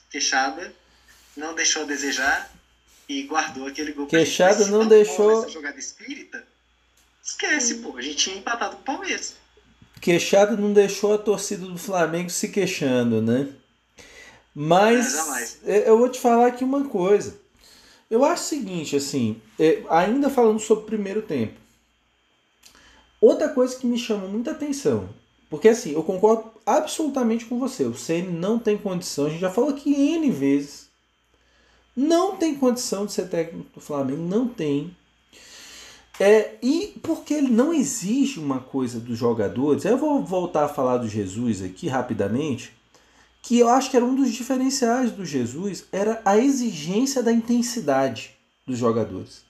Queixada, 0.10 0.74
não 1.38 1.54
deixou 1.54 1.84
a 1.84 1.86
desejar 1.86 2.52
e 3.08 3.22
guardou 3.24 3.68
aquele 3.68 3.94
gol. 3.94 4.08
Queixada 4.08 4.66
não 4.66 4.88
deixou. 4.88 5.44
Essa 5.44 5.50
jogada 5.50 5.78
espírita, 5.78 6.44
esquece, 7.24 7.76
pô, 7.76 7.96
a 7.96 8.02
gente 8.02 8.16
tinha 8.16 8.38
empatado 8.38 8.78
com 8.78 8.82
o 8.82 8.86
Palmeiras. 8.86 9.36
Queixada 10.02 10.58
não 10.58 10.74
deixou 10.74 11.14
a 11.14 11.20
torcida 11.20 11.68
do 11.68 11.78
Flamengo 11.78 12.32
se 12.32 12.50
queixando, 12.50 13.22
né? 13.22 13.48
Mas 14.56 15.60
é, 15.64 15.88
eu 15.88 16.00
vou 16.00 16.10
te 16.10 16.20
falar 16.20 16.48
aqui 16.48 16.64
uma 16.64 16.86
coisa. 16.86 17.40
Eu 18.10 18.26
acho 18.26 18.44
o 18.44 18.48
seguinte, 18.48 18.96
assim, 18.96 19.40
é, 19.60 19.84
ainda 19.88 20.32
falando 20.32 20.60
sobre 20.60 20.84
o 20.84 20.88
primeiro 20.88 21.22
tempo. 21.22 21.61
Outra 23.22 23.48
coisa 23.50 23.76
que 23.76 23.86
me 23.86 24.00
chama 24.00 24.28
muita 24.28 24.50
atenção, 24.50 25.08
porque 25.48 25.70
assim, 25.70 25.92
eu 25.92 26.02
concordo 26.02 26.46
absolutamente 26.66 27.46
com 27.46 27.60
você. 27.60 27.84
O 27.84 27.94
CN 27.94 28.32
não 28.32 28.58
tem 28.58 28.78
condição, 28.78 29.28
a 29.28 29.30
gente 29.30 29.42
já 29.42 29.52
falou 29.52 29.70
aqui 29.70 29.94
N 29.94 30.32
vezes. 30.32 30.90
Não 31.96 32.36
tem 32.36 32.56
condição 32.56 33.06
de 33.06 33.12
ser 33.12 33.30
técnico 33.30 33.70
do 33.76 33.80
Flamengo, 33.80 34.24
não 34.24 34.48
tem. 34.48 34.96
É, 36.20 36.56
e 36.64 37.00
porque 37.04 37.34
ele 37.34 37.50
não 37.50 37.74
exige 37.74 38.40
uma 38.40 38.60
coisa 38.60 39.00
dos 39.00 39.18
jogadores, 39.18 39.86
eu 39.86 39.98
vou 39.98 40.24
voltar 40.24 40.66
a 40.66 40.70
falar 40.70 40.98
do 40.98 41.08
Jesus 41.08 41.62
aqui 41.62 41.88
rapidamente 41.88 42.74
que 43.42 43.58
eu 43.58 43.70
acho 43.70 43.90
que 43.90 43.98
era 43.98 44.06
um 44.06 44.16
dos 44.16 44.32
diferenciais 44.32 45.12
do 45.12 45.26
Jesus, 45.26 45.86
era 45.92 46.22
a 46.24 46.38
exigência 46.38 47.24
da 47.24 47.32
intensidade 47.32 48.36
dos 48.66 48.78
jogadores. 48.78 49.44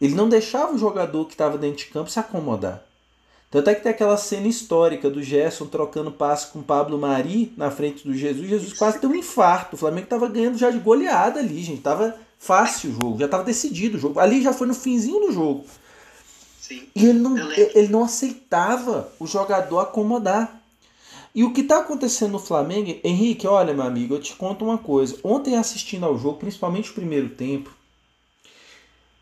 Ele 0.00 0.14
não 0.14 0.28
deixava 0.28 0.74
o 0.74 0.78
jogador 0.78 1.24
que 1.26 1.34
estava 1.34 1.56
dentro 1.56 1.78
de 1.78 1.86
campo 1.86 2.10
se 2.10 2.18
acomodar. 2.18 2.82
Tanto 3.50 3.70
é 3.70 3.74
que 3.74 3.82
tem 3.82 3.92
aquela 3.92 4.16
cena 4.16 4.48
histórica 4.48 5.08
do 5.08 5.22
Gerson 5.22 5.66
trocando 5.66 6.10
passe 6.10 6.48
com 6.48 6.60
Pablo 6.60 6.98
Mari 6.98 7.52
na 7.56 7.70
frente 7.70 8.06
do 8.06 8.12
Jesus. 8.12 8.48
Jesus 8.48 8.72
quase 8.72 8.98
teve 8.98 9.14
um 9.14 9.16
infarto. 9.16 9.76
O 9.76 9.78
Flamengo 9.78 10.04
estava 10.04 10.26
ganhando 10.28 10.58
já 10.58 10.70
de 10.70 10.78
goleada 10.78 11.38
ali, 11.38 11.62
gente. 11.62 11.80
Tava 11.80 12.16
fácil 12.36 12.90
o 12.90 12.94
jogo, 12.94 13.18
já 13.18 13.26
estava 13.26 13.44
decidido 13.44 13.96
o 13.96 14.00
jogo. 14.00 14.18
Ali 14.18 14.42
já 14.42 14.52
foi 14.52 14.66
no 14.66 14.74
finzinho 14.74 15.28
do 15.28 15.32
jogo. 15.32 15.64
Sim, 16.60 16.82
e 16.96 17.06
ele 17.06 17.18
não, 17.18 17.36
ele 17.52 17.88
não 17.88 18.02
aceitava 18.02 19.12
o 19.20 19.26
jogador 19.26 19.80
acomodar. 19.80 20.60
E 21.34 21.44
o 21.44 21.52
que 21.52 21.62
está 21.62 21.78
acontecendo 21.78 22.32
no 22.32 22.38
Flamengo, 22.38 22.98
Henrique, 23.04 23.46
olha, 23.46 23.74
meu 23.74 23.84
amigo, 23.84 24.14
eu 24.14 24.20
te 24.20 24.34
conto 24.36 24.64
uma 24.64 24.78
coisa. 24.78 25.18
Ontem 25.22 25.56
assistindo 25.56 26.06
ao 26.06 26.16
jogo, 26.16 26.38
principalmente 26.38 26.90
o 26.90 26.94
primeiro 26.94 27.28
tempo, 27.30 27.73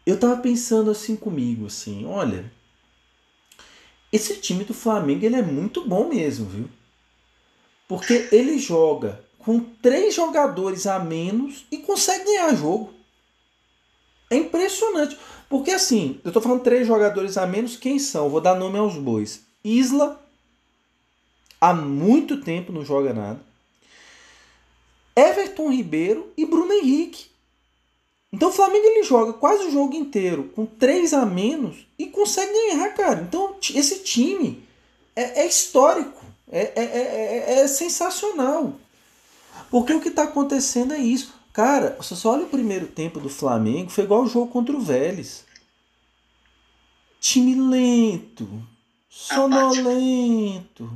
eu 0.04 0.18
tava 0.18 0.37
pensando 0.37 0.90
assim 0.90 1.16
comigo, 1.16 1.66
assim, 1.66 2.04
olha, 2.06 2.50
esse 4.12 4.37
time 4.37 4.64
do 4.64 4.75
Flamengo 4.75 5.25
ele 5.25 5.37
é 5.37 5.42
muito 5.42 5.87
bom 5.87 6.09
mesmo, 6.09 6.47
viu? 6.47 6.68
Porque 7.88 8.28
ele 8.32 8.59
joga 8.59 9.25
com 9.38 9.61
três 9.61 10.14
jogadores 10.14 10.87
a 10.87 10.99
menos 10.99 11.66
e 11.71 11.78
consegue 11.78 12.25
ganhar 12.25 12.54
jogo. 12.54 12.92
É 14.30 14.37
impressionante. 14.37 15.18
Porque 15.49 15.71
assim, 15.71 16.21
eu 16.25 16.32
tô 16.32 16.40
falando 16.40 16.62
três 16.62 16.87
jogadores 16.87 17.37
a 17.37 17.47
menos, 17.47 17.76
quem 17.76 17.99
são? 17.99 18.30
Vou 18.30 18.40
dar 18.40 18.54
nome 18.54 18.78
aos 18.78 18.94
bois. 18.97 19.42
Isla, 19.64 20.23
há 21.61 21.75
muito 21.75 22.40
tempo 22.40 22.73
não 22.73 22.85
joga 22.85 23.12
nada. 23.12 23.40
Everton 25.14 25.71
Ribeiro 25.71 26.32
e 26.37 26.47
Bruno 26.47 26.73
Henrique. 26.73 27.32
Então 28.33 28.49
o 28.49 28.53
Flamengo 28.53 28.87
ele 28.87 29.03
joga 29.03 29.35
quase 29.35 29.65
o 29.65 29.71
jogo 29.71 29.95
inteiro 29.95 30.51
com 30.55 30.65
três 30.65 31.12
a 31.12 31.27
menos 31.27 31.87
e 31.99 32.07
consegue 32.07 32.53
ganhar, 32.53 32.89
cara. 32.95 33.21
Então 33.21 33.57
esse 33.75 33.99
time 34.03 34.67
é, 35.15 35.43
é 35.43 35.47
histórico, 35.47 36.25
é, 36.51 36.73
é, 36.75 36.85
é, 36.85 37.61
é 37.61 37.69
sensacional. 37.69 38.75
Porque 39.71 39.93
o 39.93 40.01
que 40.01 40.09
está 40.09 40.25
acontecendo 40.25 40.95
é 40.95 40.99
isso. 40.99 41.35
Cara, 41.53 41.97
você 42.01 42.17
só 42.17 42.33
olha 42.33 42.45
o 42.45 42.49
primeiro 42.49 42.87
tempo 42.87 43.21
do 43.21 43.29
Flamengo, 43.29 43.91
foi 43.91 44.05
igual 44.05 44.23
o 44.23 44.29
jogo 44.29 44.51
contra 44.51 44.75
o 44.75 44.81
Vélez. 44.81 45.45
Time 47.21 47.55
lento, 47.55 48.49
sonolento, 49.09 50.91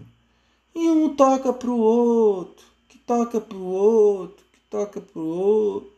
e 0.75 0.89
um 0.89 1.15
toca 1.15 1.53
pro 1.53 1.77
outro, 1.77 2.67
que 2.89 2.99
toca 2.99 3.41
pro 3.41 3.63
outro, 3.63 4.45
que 4.53 4.61
toca 4.69 5.01
pro 5.01 5.23
outro. 5.23 5.96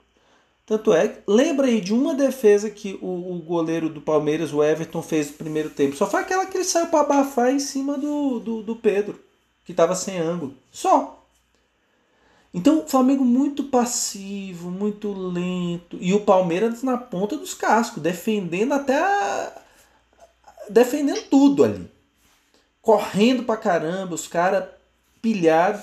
Tanto 0.68 0.92
é, 0.92 1.18
lembra 1.26 1.66
aí 1.66 1.80
de 1.80 1.94
uma 1.94 2.14
defesa 2.14 2.68
que 2.68 2.98
o, 3.00 3.36
o 3.36 3.38
goleiro 3.40 3.88
do 3.88 4.02
Palmeiras, 4.02 4.52
o 4.52 4.62
Everton, 4.62 5.00
fez 5.00 5.28
no 5.28 5.38
primeiro 5.38 5.70
tempo. 5.70 5.96
Só 5.96 6.06
foi 6.06 6.20
aquela 6.20 6.44
que 6.44 6.58
ele 6.58 6.64
saiu 6.64 6.88
para 6.88 7.00
abafar 7.00 7.50
em 7.50 7.58
cima 7.58 7.96
do, 7.96 8.38
do, 8.38 8.62
do 8.62 8.76
Pedro, 8.76 9.18
que 9.64 9.72
estava 9.72 9.94
sem 9.94 10.18
ângulo. 10.18 10.54
Só. 10.70 11.24
Então, 12.52 12.80
o 12.80 12.86
Flamengo 12.86 13.24
muito 13.24 13.64
passivo, 13.64 14.70
muito 14.70 15.10
lento. 15.12 15.96
E 16.00 16.12
o 16.12 16.20
Palmeiras 16.20 16.82
na 16.82 16.98
ponta 16.98 17.36
dos 17.36 17.54
cascos, 17.54 18.02
defendendo 18.02 18.74
até 18.74 18.98
a... 18.98 19.52
defendendo 20.68 21.22
tudo 21.30 21.64
ali 21.64 21.90
correndo 22.88 23.42
pra 23.42 23.54
caramba, 23.54 24.14
os 24.14 24.26
caras 24.26 24.64
pilhados. 25.20 25.82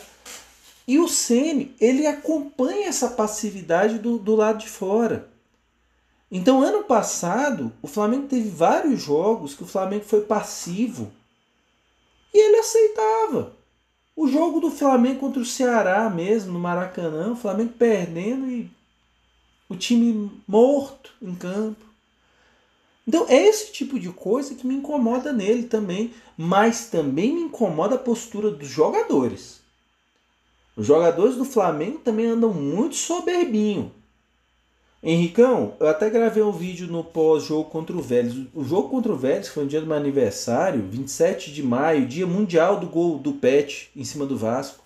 E 0.88 1.00
o 1.00 1.08
Ceni 1.08 1.76
ele 1.80 2.06
acompanha 2.06 2.88
essa 2.88 3.10
passividade 3.10 4.00
do, 4.00 4.18
do 4.18 4.36
lado 4.36 4.60
de 4.60 4.70
fora. 4.70 5.30
Então, 6.32 6.62
ano 6.62 6.84
passado, 6.84 7.72
o 7.82 7.88
Flamengo 7.88 8.28
teve 8.28 8.50
vários 8.50 9.02
jogos 9.02 9.54
que 9.54 9.64
o 9.64 9.68
Flamengo 9.68 10.04
foi 10.04 10.22
passivo 10.22 11.12
e 12.34 12.38
ele 12.38 12.58
aceitava. 12.58 13.54
O 14.16 14.28
jogo 14.28 14.60
do 14.60 14.70
Flamengo 14.70 15.22
contra 15.22 15.42
o 15.42 15.46
Ceará 15.46 16.10
mesmo, 16.10 16.54
no 16.54 16.60
Maracanã, 16.60 17.32
o 17.32 17.36
Flamengo 17.36 17.74
perdendo 17.78 18.50
e 18.50 18.70
o 19.70 19.76
time 19.76 20.32
morto 20.48 21.12
em 21.22 21.34
campo. 21.34 21.86
Então 23.08 23.26
é 23.30 23.36
esse 23.36 23.72
tipo 23.72 24.00
de 24.00 24.10
coisa 24.10 24.56
que 24.56 24.66
me 24.66 24.76
incomoda 24.76 25.32
nele 25.32 25.64
também, 25.64 26.14
mas 26.36 26.88
também 26.88 27.34
me 27.34 27.42
incomoda 27.42 27.96
a 27.96 28.00
postura 28.00 28.50
dos 28.52 28.68
jogadores. 28.68 29.55
Os 30.76 30.86
jogadores 30.86 31.36
do 31.36 31.46
Flamengo 31.46 32.00
também 32.00 32.26
andam 32.26 32.54
muito 32.54 32.96
soberbinho. 32.96 33.92
Henricão, 35.02 35.76
eu 35.80 35.88
até 35.88 36.10
gravei 36.10 36.42
um 36.42 36.52
vídeo 36.52 36.88
no 36.88 37.04
pós-jogo 37.04 37.70
contra 37.70 37.96
o 37.96 38.02
Vélez. 38.02 38.34
O 38.54 38.64
jogo 38.64 38.90
contra 38.90 39.12
o 39.12 39.16
Vélez 39.16 39.48
foi 39.48 39.64
no 39.64 39.70
dia 39.70 39.80
do 39.80 39.86
meu 39.86 39.96
aniversário, 39.96 40.82
27 40.90 41.54
de 41.54 41.62
maio, 41.62 42.08
dia 42.08 42.26
mundial 42.26 42.80
do 42.80 42.88
gol 42.88 43.20
do 43.20 43.34
Pet 43.34 43.92
em 43.96 44.04
cima 44.04 44.26
do 44.26 44.36
Vasco. 44.36 44.84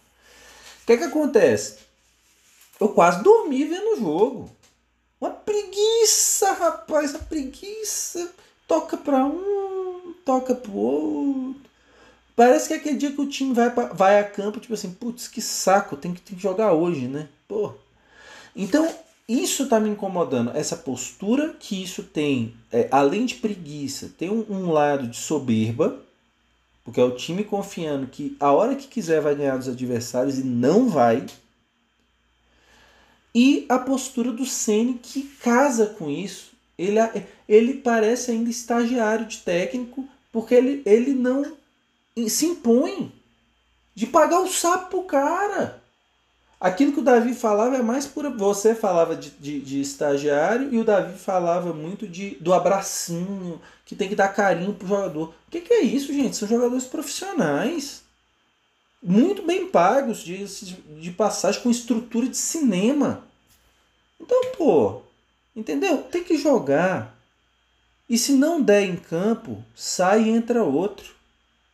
O 0.84 0.86
que 0.86 0.94
é 0.94 0.98
que 0.98 1.06
acontece? 1.06 1.78
Eu 2.80 2.90
quase 2.90 3.24
dormi 3.24 3.64
vendo 3.64 3.94
o 3.94 4.00
jogo. 4.00 4.50
Uma 5.22 5.32
preguiça, 5.32 6.52
rapaz, 6.52 7.16
a 7.16 7.20
preguiça. 7.20 8.30
Toca 8.68 8.98
para 8.98 9.26
um, 9.26 10.14
toca 10.26 10.54
pro 10.54 10.76
outro. 10.76 11.69
Parece 12.40 12.70
que 12.70 12.74
é 12.74 12.78
aquele 12.78 12.96
dia 12.96 13.12
que 13.12 13.20
o 13.20 13.28
time 13.28 13.54
vai, 13.54 13.70
pra, 13.70 13.88
vai 13.88 14.18
a 14.18 14.24
campo, 14.24 14.62
tipo 14.62 14.74
assim, 14.74 14.92
putz, 14.92 15.28
que 15.28 15.42
saco, 15.42 15.98
tem 15.98 16.14
que, 16.14 16.22
tem 16.22 16.38
que 16.38 16.42
jogar 16.42 16.72
hoje, 16.72 17.06
né? 17.06 17.28
Pô. 17.50 17.74
Então, 18.56 18.90
isso 19.28 19.68
tá 19.68 19.78
me 19.78 19.90
incomodando. 19.90 20.56
Essa 20.56 20.78
postura 20.78 21.54
que 21.60 21.84
isso 21.84 22.02
tem, 22.02 22.54
é, 22.72 22.88
além 22.92 23.26
de 23.26 23.36
preguiça, 23.36 24.10
tem 24.18 24.30
um, 24.30 24.46
um 24.50 24.72
lado 24.72 25.10
de 25.10 25.18
soberba, 25.18 26.00
porque 26.86 27.02
é 27.02 27.04
o 27.04 27.14
time 27.14 27.44
confiando 27.44 28.08
que 28.08 28.38
a 28.40 28.54
hora 28.54 28.74
que 28.74 28.88
quiser 28.88 29.20
vai 29.20 29.36
ganhar 29.36 29.58
dos 29.58 29.68
adversários 29.68 30.40
e 30.40 30.44
não 30.44 30.88
vai 30.88 31.26
e 33.36 33.66
a 33.68 33.78
postura 33.78 34.32
do 34.32 34.46
Ceni 34.46 34.94
que 34.94 35.24
casa 35.44 35.88
com 35.88 36.10
isso. 36.10 36.54
Ele, 36.78 37.00
ele 37.50 37.74
parece 37.74 38.32
ainda 38.32 38.50
estagiário 38.50 39.26
de 39.26 39.40
técnico, 39.40 40.08
porque 40.32 40.56
ele, 40.56 40.82
ele 40.86 41.14
não 41.14 41.59
se 42.28 42.46
impõe 42.46 43.12
de 43.96 44.08
pagar 44.08 44.42
o 44.42 44.48
sapo 44.48 44.90
pro 44.90 45.04
cara. 45.04 45.82
Aquilo 46.60 46.92
que 46.92 47.00
o 47.00 47.04
Davi 47.04 47.34
falava 47.34 47.78
é 47.78 47.82
mais 47.82 48.06
por. 48.06 48.30
Você 48.36 48.76
falava 48.76 49.16
de, 49.16 49.30
de, 49.32 49.62
de, 49.62 49.80
estagiário 49.80 50.74
e 50.74 50.78
o 50.78 50.84
Davi 50.84 51.18
falava 51.18 51.74
muito 51.74 52.06
de, 52.06 52.32
do 52.42 52.54
abracinho, 52.54 53.62
que 53.86 53.96
tem 53.96 54.10
que 54.10 54.16
dar 54.16 54.28
carinho 54.30 54.74
pro 54.74 54.88
jogador. 54.88 55.30
O 55.48 55.52
que, 55.52 55.62
que 55.62 55.74
é 55.74 55.82
isso, 55.82 56.14
gente? 56.14 56.36
São 56.36 56.48
jogadores 56.48 56.84
profissionais. 56.84 58.04
Muito 59.02 59.42
bem 59.44 59.68
pagos, 59.68 60.20
de, 60.20 60.46
de 60.46 61.12
passagem, 61.12 61.62
com 61.62 61.70
estrutura 61.70 62.28
de 62.28 62.36
cinema. 62.36 63.24
Então, 64.20 64.52
pô, 64.58 65.02
entendeu? 65.56 66.04
Tem 66.04 66.24
que 66.24 66.38
jogar. 66.38 67.16
E 68.10 68.18
se 68.18 68.34
não 68.34 68.62
der 68.62 68.84
em 68.84 68.98
campo, 68.98 69.64
sai 69.74 70.24
e 70.24 70.30
entra 70.30 70.62
outro. 70.62 71.16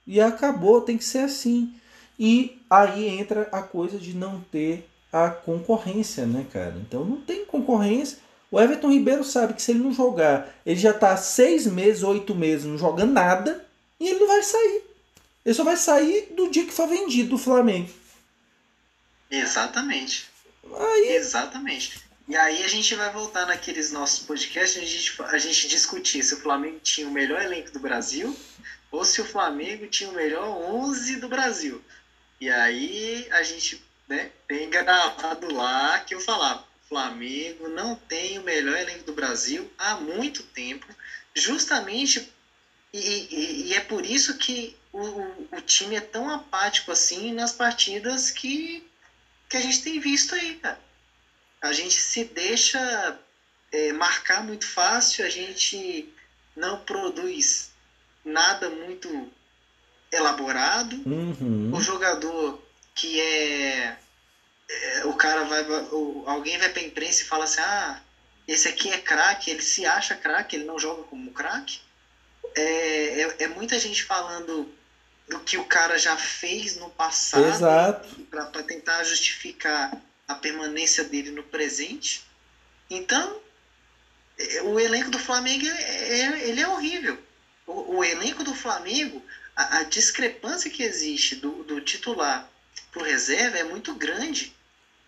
E 0.06 0.22
acabou, 0.22 0.82
tem 0.82 0.98
que 0.98 1.04
ser 1.04 1.20
assim. 1.20 1.74
E 2.18 2.62
aí 2.70 3.08
entra 3.08 3.50
a 3.52 3.62
coisa 3.62 3.98
de 3.98 4.14
não 4.14 4.42
ter 4.52 4.88
a 5.12 5.30
concorrência, 5.30 6.26
né, 6.26 6.46
cara? 6.52 6.76
Então 6.78 7.04
não 7.04 7.22
tem 7.22 7.46
concorrência. 7.46 8.18
O 8.52 8.60
Everton 8.60 8.92
Ribeiro 8.92 9.24
sabe 9.24 9.54
que 9.54 9.62
se 9.62 9.72
ele 9.72 9.80
não 9.80 9.94
jogar, 9.94 10.54
ele 10.66 10.80
já 10.80 10.94
tá 10.94 11.18
seis 11.18 11.66
meses, 11.66 12.04
oito 12.04 12.36
meses 12.36 12.66
não 12.66 12.78
jogando 12.78 13.14
nada 13.14 13.66
e 14.00 14.08
ele 14.08 14.20
não 14.20 14.28
vai 14.28 14.44
sair. 14.44 14.84
Ele 15.44 15.56
só 15.56 15.64
vai 15.64 15.78
sair 15.78 16.34
do 16.36 16.50
dia 16.50 16.66
que 16.66 16.72
for 16.72 16.88
vendido 16.88 17.32
do 17.32 17.38
Flamengo. 17.38 17.90
Exatamente. 19.30 20.28
Aí... 20.74 21.16
Exatamente. 21.16 22.04
E 22.28 22.36
aí 22.36 22.64
a 22.64 22.68
gente 22.68 22.96
vai 22.96 23.12
voltar 23.12 23.46
naqueles 23.46 23.92
nossos 23.92 24.26
podcasts, 24.26 24.82
a 24.82 24.86
gente, 24.86 25.22
a 25.22 25.38
gente 25.38 25.68
discutir 25.68 26.24
se 26.24 26.34
o 26.34 26.40
Flamengo 26.40 26.80
tinha 26.82 27.08
o 27.08 27.12
melhor 27.12 27.40
elenco 27.42 27.72
do 27.72 27.80
Brasil 27.80 28.36
ou 28.92 29.04
se 29.04 29.22
o 29.22 29.26
Flamengo 29.26 29.88
tinha 29.88 30.10
o 30.10 30.14
melhor 30.14 30.48
11 30.48 31.18
do 31.18 31.28
Brasil. 31.28 31.84
E 32.40 32.50
aí 32.50 33.28
a 33.32 33.44
gente 33.44 33.84
né, 34.08 34.32
tem 34.48 34.70
gravado 34.70 35.54
lá 35.54 36.00
que 36.00 36.14
eu 36.14 36.22
falava, 36.22 36.66
Flamengo 36.88 37.68
não 37.68 37.96
tem 37.96 38.38
o 38.38 38.44
melhor 38.44 38.78
elenco 38.78 39.04
do 39.04 39.14
Brasil 39.14 39.72
há 39.78 39.96
muito 39.96 40.44
tempo, 40.44 40.86
justamente 41.34 42.32
e, 42.94 43.00
e, 43.00 43.64
e 43.68 43.74
é 43.74 43.82
por 43.82 44.06
isso 44.06 44.38
que 44.38 44.78
o, 44.94 45.02
o, 45.52 45.62
time 45.62 45.98
é 45.98 46.02
tão 46.02 46.30
apático 46.30 46.92
assim 46.92 47.34
nas 47.34 47.52
partidas 47.52 48.32
que, 48.32 48.90
que 49.50 49.58
a 49.58 49.62
gente 49.62 49.82
tem 49.84 50.00
visto 50.00 50.34
aí, 50.34 50.56
cara. 50.56 50.80
A 51.62 51.74
gente 51.74 51.96
se 51.96 52.24
deixa 52.24 53.20
é, 53.72 53.92
marcar 53.92 54.42
muito 54.42 54.66
fácil, 54.66 55.26
a 55.26 55.30
gente 55.30 56.08
não 56.56 56.80
produz 56.80 57.72
nada 58.26 58.70
muito 58.70 59.30
elaborado. 60.12 61.02
Uhum. 61.06 61.70
O 61.72 61.80
jogador 61.80 62.60
que 62.96 63.20
é, 63.22 63.96
é, 64.68 65.06
o 65.06 65.14
cara 65.14 65.44
vai 65.44 65.62
o, 65.64 66.24
alguém 66.26 66.58
vai 66.58 66.70
para 66.70 66.82
imprensa 66.82 67.22
e 67.22 67.26
fala 67.26 67.44
assim: 67.44 67.62
"Ah, 67.62 68.00
esse 68.48 68.68
aqui 68.68 68.90
é 68.92 68.98
craque", 68.98 69.52
ele 69.52 69.62
se 69.62 69.86
acha 69.86 70.16
craque, 70.16 70.56
ele 70.56 70.66
não 70.66 70.80
joga 70.80 71.04
como 71.04 71.32
craque. 71.32 71.80
É, 72.56 73.22
é, 73.22 73.36
é, 73.40 73.48
muita 73.48 73.78
gente 73.78 74.04
falando 74.04 74.68
do 75.28 75.40
que 75.40 75.58
o 75.58 75.64
cara 75.64 75.98
já 75.98 76.16
fez 76.16 76.76
no 76.76 76.90
passado 76.90 77.44
para 78.30 78.46
tentar 78.64 79.04
justificar 79.04 79.92
a 80.28 80.36
permanência 80.36 81.04
dele 81.04 81.32
no 81.32 81.44
presente. 81.44 82.22
Então, 82.90 83.40
é, 84.38 84.62
o 84.62 84.80
elenco 84.80 85.10
do 85.10 85.20
Flamengo 85.20 85.66
é, 85.66 86.22
é 86.22 86.48
ele 86.48 86.62
é 86.62 86.68
horrível. 86.68 87.18
O, 87.66 87.98
o 87.98 88.04
elenco 88.04 88.44
do 88.44 88.54
Flamengo 88.54 89.24
a, 89.56 89.80
a 89.80 89.84
discrepância 89.84 90.70
que 90.70 90.84
existe 90.84 91.36
do, 91.36 91.64
do 91.64 91.82
titular 91.82 92.50
para 92.92 93.02
o 93.02 93.06
reserva 93.06 93.58
é 93.58 93.64
muito 93.64 93.94
grande. 93.96 94.54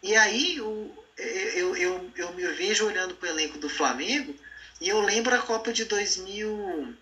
E 0.02 0.16
aí 0.16 0.60
o, 0.62 0.92
eu, 1.18 1.76
eu, 1.76 2.12
eu 2.16 2.34
me 2.34 2.48
vejo 2.54 2.86
olhando 2.86 3.16
para 3.16 3.28
o 3.28 3.32
elenco 3.32 3.58
do 3.58 3.70
Flamengo 3.70 4.36
e 4.80 4.88
eu 4.88 5.02
lembro 5.02 5.36
a 5.36 5.40
Copa 5.40 5.74
de 5.74 5.86
2000. 5.86 6.96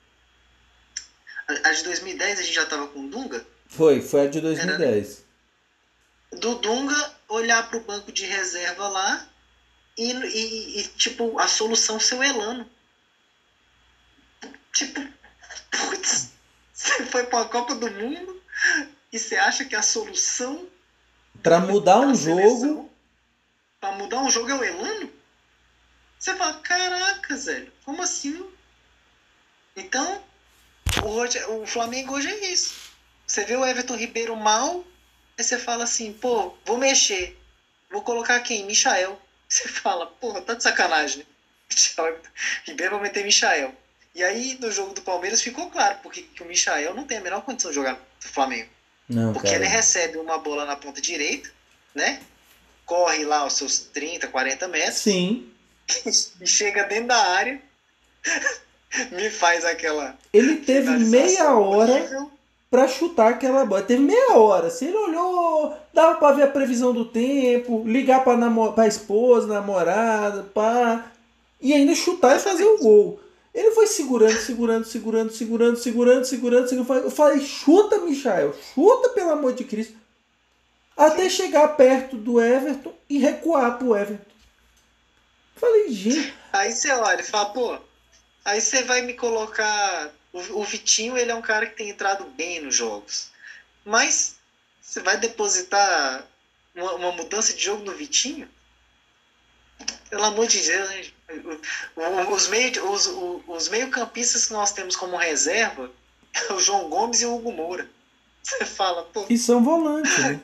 A, 1.48 1.72
de 1.72 1.84
2010 1.84 2.40
a 2.40 2.42
gente 2.42 2.56
já 2.56 2.64
estava 2.64 2.88
com 2.88 3.06
o 3.06 3.10
Dunga? 3.10 3.46
Foi, 3.68 4.02
foi 4.02 4.22
a 4.22 4.28
de 4.28 4.42
2010. 4.42 5.24
Era, 6.32 6.40
do 6.40 6.56
Dunga 6.56 7.14
olhar 7.28 7.68
para 7.70 7.78
o 7.78 7.84
banco 7.84 8.12
de 8.12 8.26
reserva 8.26 8.88
lá 8.88 9.28
e, 9.98 10.12
e, 10.12 10.80
e, 10.80 10.88
tipo, 10.90 11.40
a 11.40 11.48
solução 11.48 12.00
ser 12.00 12.16
o 12.16 12.24
Elano. 12.24 12.70
Tipo, 14.74 15.08
putz, 15.72 16.32
você 16.74 17.06
foi 17.06 17.26
para 17.26 17.42
a 17.42 17.50
Copa 17.50 17.76
do 17.76 17.90
Mundo 17.92 18.42
e 19.12 19.20
você 19.20 19.36
acha 19.36 19.66
que 19.66 19.76
a 19.76 19.82
solução 19.82 20.68
para 21.42 21.60
mudar 21.60 22.00
um 22.00 22.16
jogo 22.16 22.90
para 23.80 23.92
mudar 23.94 24.22
um 24.22 24.32
jogo 24.32 24.50
é 24.50 24.56
o 24.56 24.64
Elano? 24.64 25.14
Você 26.18 26.36
fala, 26.36 26.56
caraca, 26.56 27.36
velho, 27.36 27.72
como 27.84 28.02
assim? 28.02 28.44
Então, 29.76 30.24
hoje, 31.04 31.38
o 31.46 31.68
Flamengo 31.68 32.16
hoje 32.16 32.30
é 32.30 32.52
isso. 32.52 32.76
Você 33.28 33.46
vê 33.46 33.56
o 33.56 33.66
Everton 33.66 33.96
Ribeiro 33.96 34.36
mal, 34.36 34.84
aí 35.38 35.44
você 35.44 35.60
fala 35.60 35.84
assim, 35.84 36.14
pô, 36.14 36.56
vou 36.66 36.78
mexer. 36.78 37.40
Vou 37.92 38.02
colocar 38.02 38.40
quem? 38.40 38.66
Michael. 38.66 39.22
Você 39.48 39.68
fala, 39.68 40.08
porra, 40.08 40.42
tá 40.42 40.56
de 40.56 40.64
sacanagem, 40.64 41.20
né? 41.98 42.22
Ribeiro 42.66 42.96
vai 42.96 43.04
meter 43.04 43.24
Michael. 43.24 43.76
E 44.16 44.24
aí, 44.24 44.58
no 44.62 44.72
jogo 44.72 44.94
do 44.94 45.02
Palmeiras, 45.02 45.42
ficou 45.42 45.70
claro 45.70 45.98
porque 46.02 46.22
que 46.22 46.42
o 46.42 46.46
Michael 46.46 46.94
não 46.96 47.04
tem 47.04 47.18
a 47.18 47.22
menor 47.22 47.42
condição 47.42 47.70
de 47.70 47.76
jogar 47.76 47.94
no 47.94 48.00
Flamengo. 48.32 48.70
Não, 49.10 49.34
porque 49.34 49.50
cara. 49.50 49.60
ele 49.60 49.68
recebe 49.68 50.18
uma 50.18 50.38
bola 50.38 50.66
na 50.66 50.78
ponta 50.78 51.02
direita, 51.02 51.50
né? 51.94 52.22
Corre 52.86 53.26
lá 53.26 53.46
os 53.46 53.54
seus 53.54 53.80
30, 53.80 54.28
40 54.28 54.68
metros. 54.70 54.96
Sim. 54.96 55.50
E 56.40 56.48
chega 56.48 56.84
dentro 56.86 57.08
da 57.08 57.18
área. 57.18 57.62
me 59.12 59.30
faz 59.30 59.66
aquela. 59.66 60.18
Ele 60.32 60.58
teve 60.58 60.92
meia 60.92 61.54
hora 61.56 62.30
para 62.72 62.88
chutar 62.88 63.32
aquela 63.32 63.66
bola. 63.66 63.82
Teve 63.82 64.02
meia 64.02 64.38
hora. 64.38 64.70
Se 64.70 64.86
ele 64.86 64.98
olhou, 64.98 65.78
dava 65.94 66.18
para 66.18 66.36
ver 66.36 66.44
a 66.44 66.48
previsão 66.48 66.94
do 66.94 67.06
tempo, 67.06 67.84
ligar 67.86 68.24
para 68.24 68.38
namo... 68.38 68.74
a 68.78 68.88
esposa, 68.88 69.48
namorada, 69.48 70.44
pá, 70.44 71.12
e 71.60 71.74
ainda 71.74 71.94
chutar 71.94 72.38
e 72.38 72.40
fazer 72.40 72.64
o 72.64 72.78
gol. 72.78 73.20
Ele 73.56 73.72
foi 73.72 73.88
segurando, 73.88 74.38
segurando, 74.38 74.86
segurando, 74.86 75.32
segurando, 75.32 75.78
segurando, 75.78 76.26
segurando, 76.26 76.68
segurando. 76.68 77.06
Eu 77.06 77.12
falei, 77.12 77.40
chuta, 77.40 78.00
Michael, 78.00 78.54
chuta, 78.74 79.10
pelo 79.10 79.32
amor 79.32 79.54
de 79.54 79.64
Cristo. 79.64 79.96
Até 80.96 81.30
chegar 81.30 81.70
perto 81.70 82.18
do 82.18 82.42
Everton 82.42 82.94
e 83.10 83.18
recuar 83.18 83.78
pro 83.78 83.96
Everton. 83.96 84.30
Falei, 85.56 85.90
gente. 85.90 86.34
Aí 86.52 86.74
você 86.74 86.92
olha 86.92 87.22
e 87.22 87.24
fala, 87.24 87.46
pô, 87.46 87.80
aí 88.44 88.60
você 88.60 88.84
vai 88.84 89.02
me 89.04 89.14
colocar. 89.14 90.12
O, 90.34 90.60
o 90.60 90.64
Vitinho, 90.66 91.18
ele 91.18 91.32
é 91.32 91.36
um 91.36 91.42
cara 91.42 91.66
que 91.66 91.78
tem 91.78 91.90
entrado 91.90 92.26
bem 92.26 92.62
nos 92.62 92.76
jogos. 92.76 93.32
Mas 93.86 94.36
você 94.82 95.00
vai 95.00 95.16
depositar 95.16 96.28
uma, 96.76 96.94
uma 96.96 97.12
mudança 97.14 97.54
de 97.54 97.64
jogo 97.64 97.86
no 97.86 97.94
Vitinho? 97.94 98.50
Pelo 100.10 100.24
amor 100.24 100.48
de 100.48 100.62
Deus, 100.62 100.90
gente. 100.90 101.16
Os 102.32 102.48
meio, 102.48 102.92
os, 102.92 103.08
os 103.48 103.70
meio 103.70 103.90
campistas 103.90 104.46
que 104.46 104.54
nós 104.54 104.72
temos 104.72 104.96
como 104.96 105.18
reserva 105.18 105.92
é 106.34 106.52
o 106.54 106.60
João 106.60 106.90
Gomes 106.90 107.22
e 107.22 107.26
o 107.26 107.36
Hugo 107.36 107.52
Moura. 107.52 107.90
Você 108.44 108.66
fala, 108.66 109.04
pô. 109.04 109.26
E 109.30 109.38
são 109.38 109.64
volantes, 109.64 110.18
né? 110.20 110.40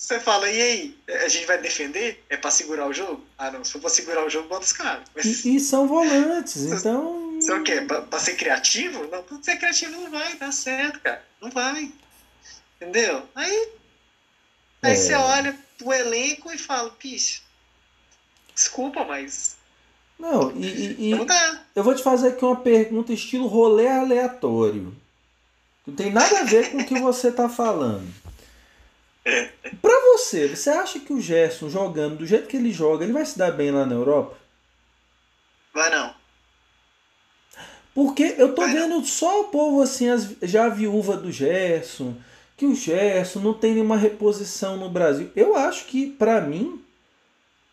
Você 0.00 0.18
fala, 0.18 0.50
e 0.50 0.62
aí? 0.62 0.98
A 1.22 1.28
gente 1.28 1.44
vai 1.44 1.58
defender? 1.58 2.24
É 2.30 2.36
pra 2.36 2.50
segurar 2.50 2.86
o 2.86 2.92
jogo? 2.92 3.22
Ah, 3.36 3.50
não. 3.50 3.62
Se 3.62 3.72
for 3.72 3.82
pra 3.82 3.90
segurar 3.90 4.24
o 4.24 4.30
jogo, 4.30 4.48
bota 4.48 4.64
os 4.64 4.72
caras. 4.72 5.04
Mas... 5.14 5.44
E, 5.44 5.56
e, 5.56 5.60
são 5.60 5.86
volantes, 5.86 6.64
então. 6.72 7.38
Você 7.38 7.52
o 7.52 7.62
quê? 7.62 7.82
Pra, 7.82 8.00
pra, 8.00 8.18
ser 8.18 8.34
criativo? 8.36 9.06
Não, 9.08 9.22
pra 9.22 9.42
ser 9.42 9.58
criativo 9.58 9.92
não 9.92 10.10
vai 10.10 10.34
dar 10.36 10.52
certo, 10.52 11.00
cara. 11.00 11.22
Não 11.38 11.50
vai. 11.50 11.92
Entendeu? 12.76 13.28
Aí. 13.34 13.72
Aí 14.82 14.92
é... 14.92 14.96
você 14.96 15.12
olha 15.12 15.58
o 15.82 15.92
elenco 15.92 16.50
e 16.50 16.56
fala, 16.56 16.88
pixe. 16.92 17.42
Desculpa, 18.60 19.06
mas 19.06 19.56
não, 20.18 20.52
e, 20.54 20.66
e, 20.66 20.96
e 21.08 21.26
eu 21.74 21.82
vou 21.82 21.94
te 21.94 22.02
fazer 22.02 22.28
aqui 22.28 22.44
uma 22.44 22.56
pergunta 22.56 23.10
estilo 23.10 23.46
rolê 23.46 23.88
aleatório. 23.88 24.94
Não 25.86 25.94
tem 25.94 26.12
nada 26.12 26.40
a 26.40 26.44
ver 26.44 26.70
com 26.70 26.76
o 26.76 26.84
que 26.84 27.00
você 27.00 27.28
está 27.28 27.48
falando. 27.48 28.06
Para 29.80 30.00
você, 30.12 30.46
você 30.48 30.68
acha 30.68 31.00
que 31.00 31.10
o 31.10 31.22
Gerson 31.22 31.70
jogando 31.70 32.18
do 32.18 32.26
jeito 32.26 32.48
que 32.48 32.56
ele 32.58 32.70
joga, 32.70 33.02
ele 33.02 33.14
vai 33.14 33.24
se 33.24 33.38
dar 33.38 33.50
bem 33.50 33.70
lá 33.70 33.86
na 33.86 33.94
Europa? 33.94 34.36
Vai 35.72 35.88
não. 35.88 36.14
Porque 37.94 38.34
eu 38.36 38.54
tô 38.54 38.60
vai 38.60 38.74
vendo 38.74 38.96
não. 38.96 39.04
só 39.06 39.40
o 39.40 39.44
povo 39.44 39.80
assim, 39.80 40.10
as, 40.10 40.36
já 40.42 40.66
a 40.66 40.68
viúva 40.68 41.16
do 41.16 41.32
Gerson, 41.32 42.14
que 42.58 42.66
o 42.66 42.74
Gerson 42.74 43.40
não 43.40 43.54
tem 43.54 43.72
nenhuma 43.72 43.96
reposição 43.96 44.76
no 44.76 44.90
Brasil. 44.90 45.30
Eu 45.34 45.56
acho 45.56 45.86
que, 45.86 46.10
para 46.10 46.42
mim, 46.42 46.84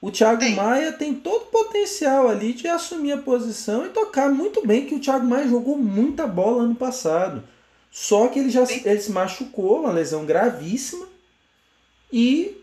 o 0.01 0.11
Thiago 0.11 0.39
tem. 0.39 0.55
Maia 0.55 0.91
tem 0.91 1.13
todo 1.13 1.43
o 1.43 1.45
potencial 1.45 2.27
ali 2.27 2.53
de 2.53 2.67
assumir 2.67 3.13
a 3.13 3.17
posição 3.17 3.85
e 3.85 3.89
tocar 3.89 4.29
muito 4.29 4.65
bem, 4.65 4.85
que 4.85 4.95
o 4.95 4.99
Thiago 4.99 5.25
Maia 5.25 5.47
jogou 5.47 5.77
muita 5.77 6.27
bola 6.27 6.63
ano 6.63 6.75
passado. 6.75 7.43
Só 7.91 8.27
que 8.27 8.39
ele 8.39 8.49
já 8.49 8.63
ele 8.63 9.01
se 9.01 9.11
machucou, 9.11 9.81
uma 9.81 9.91
lesão 9.91 10.25
gravíssima. 10.25 11.07
E 12.11 12.57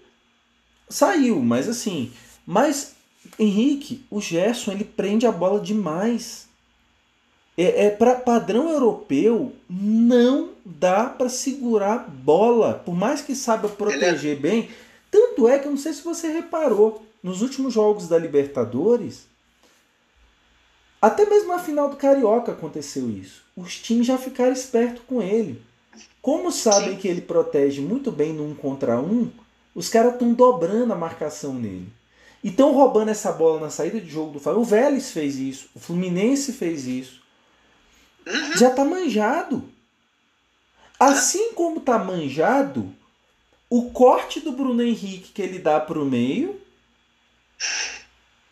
Saiu, 0.88 1.40
mas 1.40 1.68
assim. 1.68 2.12
Mas, 2.47 2.94
Henrique, 3.38 4.05
o 4.11 4.20
Gerson 4.20 4.73
ele 4.73 4.85
prende 4.85 5.27
a 5.27 5.33
bola 5.33 5.61
demais. 5.61 6.47
É, 7.57 7.87
é 7.87 7.90
para 7.90 8.16
padrão 8.16 8.70
europeu, 8.70 9.53
não 9.68 10.51
dá 10.64 11.07
para 11.07 11.29
segurar 11.29 12.09
bola. 12.09 12.75
Por 12.75 12.94
mais 12.94 13.20
que 13.20 13.35
saiba 13.35 13.68
proteger 13.68 14.37
é... 14.37 14.40
bem. 14.40 14.68
Tanto 15.14 15.46
é 15.46 15.61
que 15.61 15.68
eu 15.68 15.70
não 15.70 15.79
sei 15.79 15.92
se 15.92 16.03
você 16.03 16.27
reparou, 16.27 17.07
nos 17.22 17.40
últimos 17.40 17.72
jogos 17.72 18.09
da 18.09 18.18
Libertadores, 18.18 19.29
até 21.00 21.24
mesmo 21.24 21.50
na 21.53 21.61
final 21.61 21.88
do 21.88 21.94
Carioca 21.94 22.50
aconteceu 22.50 23.09
isso. 23.09 23.44
Os 23.57 23.79
times 23.79 24.09
já 24.09 24.18
ficaram 24.18 24.53
espertos 24.53 25.05
com 25.07 25.22
ele. 25.22 25.62
Como 26.20 26.50
sabem 26.50 26.94
Sim. 26.94 26.96
que 26.96 27.07
ele 27.07 27.20
protege 27.20 27.81
muito 27.81 28.11
bem 28.11 28.33
no 28.33 28.44
um 28.44 28.57
contra 28.57 29.00
um, 29.00 29.31
os 29.72 29.88
caras 29.88 30.14
estão 30.14 30.33
dobrando 30.33 30.92
a 30.92 30.96
marcação 30.96 31.55
nele. 31.55 31.92
E 32.42 32.48
estão 32.48 32.72
roubando 32.72 33.11
essa 33.11 33.31
bola 33.31 33.61
na 33.61 33.70
saída 33.70 34.00
de 34.00 34.11
jogo 34.11 34.33
do 34.33 34.40
Flamengo. 34.40 34.64
O 34.64 34.68
Vélez 34.68 35.12
fez 35.12 35.37
isso, 35.37 35.68
o 35.77 35.79
Fluminense 35.79 36.53
fez 36.53 36.88
isso. 36.88 37.22
Uhum. 38.27 38.57
Já 38.57 38.70
tá 38.70 38.85
manjado. 38.85 39.62
Assim 40.98 41.53
como 41.53 41.79
tá 41.79 42.00
manjado, 42.00 42.92
o 43.77 43.91
corte 43.91 44.39
do 44.39 44.53
Bruno 44.53 44.81
Henrique 44.81 45.33
que 45.33 45.43
ele 45.43 45.59
dá 45.59 45.81
pro 45.81 46.05
meio 46.05 46.61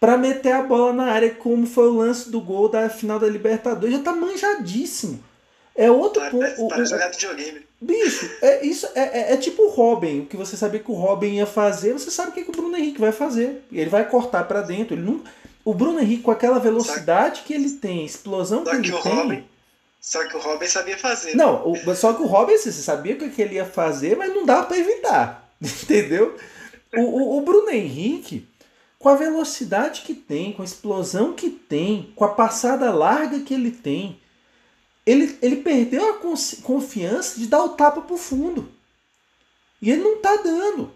para 0.00 0.18
meter 0.18 0.50
a 0.50 0.64
bola 0.64 0.92
na 0.92 1.12
área, 1.12 1.30
como 1.30 1.64
foi 1.64 1.86
o 1.86 1.98
lance 1.98 2.28
do 2.28 2.40
gol 2.40 2.68
da 2.68 2.90
final 2.90 3.20
da 3.20 3.28
Libertadores, 3.28 3.96
já 3.96 4.02
tá 4.02 4.12
manjadíssimo. 4.12 5.22
É 5.76 5.88
outro 5.88 6.20
ponto. 6.28 6.66
Para, 6.66 6.84
jogar 6.84 7.10
videogame. 7.12 7.60
Bicho, 7.80 8.28
é, 8.42 8.66
isso 8.66 8.88
é, 8.96 9.20
é, 9.20 9.32
é, 9.32 9.36
tipo 9.36 9.62
o 9.62 9.70
Robin. 9.70 10.22
O 10.22 10.26
que 10.26 10.36
você 10.36 10.56
sabia 10.56 10.80
que 10.80 10.90
o 10.90 10.94
Robin 10.94 11.34
ia 11.34 11.46
fazer, 11.46 11.92
você 11.92 12.10
sabe 12.10 12.30
o 12.30 12.34
que, 12.34 12.42
que 12.42 12.50
o 12.50 12.52
Bruno 12.52 12.76
Henrique 12.76 13.00
vai 13.00 13.12
fazer. 13.12 13.64
Ele 13.70 13.88
vai 13.88 14.08
cortar 14.08 14.42
para 14.48 14.60
dentro. 14.60 14.96
Ele 14.96 15.02
não, 15.02 15.22
o 15.64 15.72
Bruno 15.72 16.00
Henrique, 16.00 16.24
com 16.24 16.32
aquela 16.32 16.58
velocidade 16.58 17.42
que 17.42 17.54
ele 17.54 17.70
tem, 17.70 18.04
explosão 18.04 18.64
que 18.64 18.74
ele 18.74 18.90
tem. 18.90 19.46
Só 20.02 20.28
que 20.28 20.36
o 20.36 20.40
Robin 20.40 20.66
sabia 20.66 20.98
fazer. 20.98 21.34
Não, 21.34 21.66
o, 21.66 21.94
só 21.94 22.12
que 22.12 22.22
o 22.22 22.26
Robin, 22.26 22.58
você 22.58 22.70
sabia 22.72 23.14
o 23.14 23.30
que 23.30 23.40
ele 23.40 23.54
ia 23.54 23.64
fazer, 23.64 24.16
mas 24.16 24.34
não 24.34 24.44
dava 24.44 24.66
para 24.66 24.76
evitar. 24.76 25.48
Entendeu? 25.62 26.36
O, 26.94 27.00
o, 27.00 27.38
o 27.38 27.40
Bruno 27.40 27.70
Henrique, 27.70 28.46
com 28.98 29.08
a 29.08 29.14
velocidade 29.14 30.02
que 30.02 30.12
tem, 30.12 30.52
com 30.52 30.60
a 30.60 30.64
explosão 30.66 31.32
que 31.32 31.48
tem, 31.48 32.12
com 32.14 32.24
a 32.24 32.34
passada 32.34 32.92
larga 32.92 33.40
que 33.40 33.54
ele 33.54 33.70
tem 33.70 34.20
ele, 35.04 35.36
ele 35.42 35.56
perdeu 35.56 36.10
a 36.10 36.18
confiança 36.62 37.38
de 37.38 37.46
dar 37.46 37.62
o 37.62 37.70
tapa 37.70 38.00
pro 38.00 38.16
fundo. 38.16 38.68
E 39.80 39.90
ele 39.90 40.02
não 40.02 40.18
tá 40.18 40.36
dando. 40.36 40.92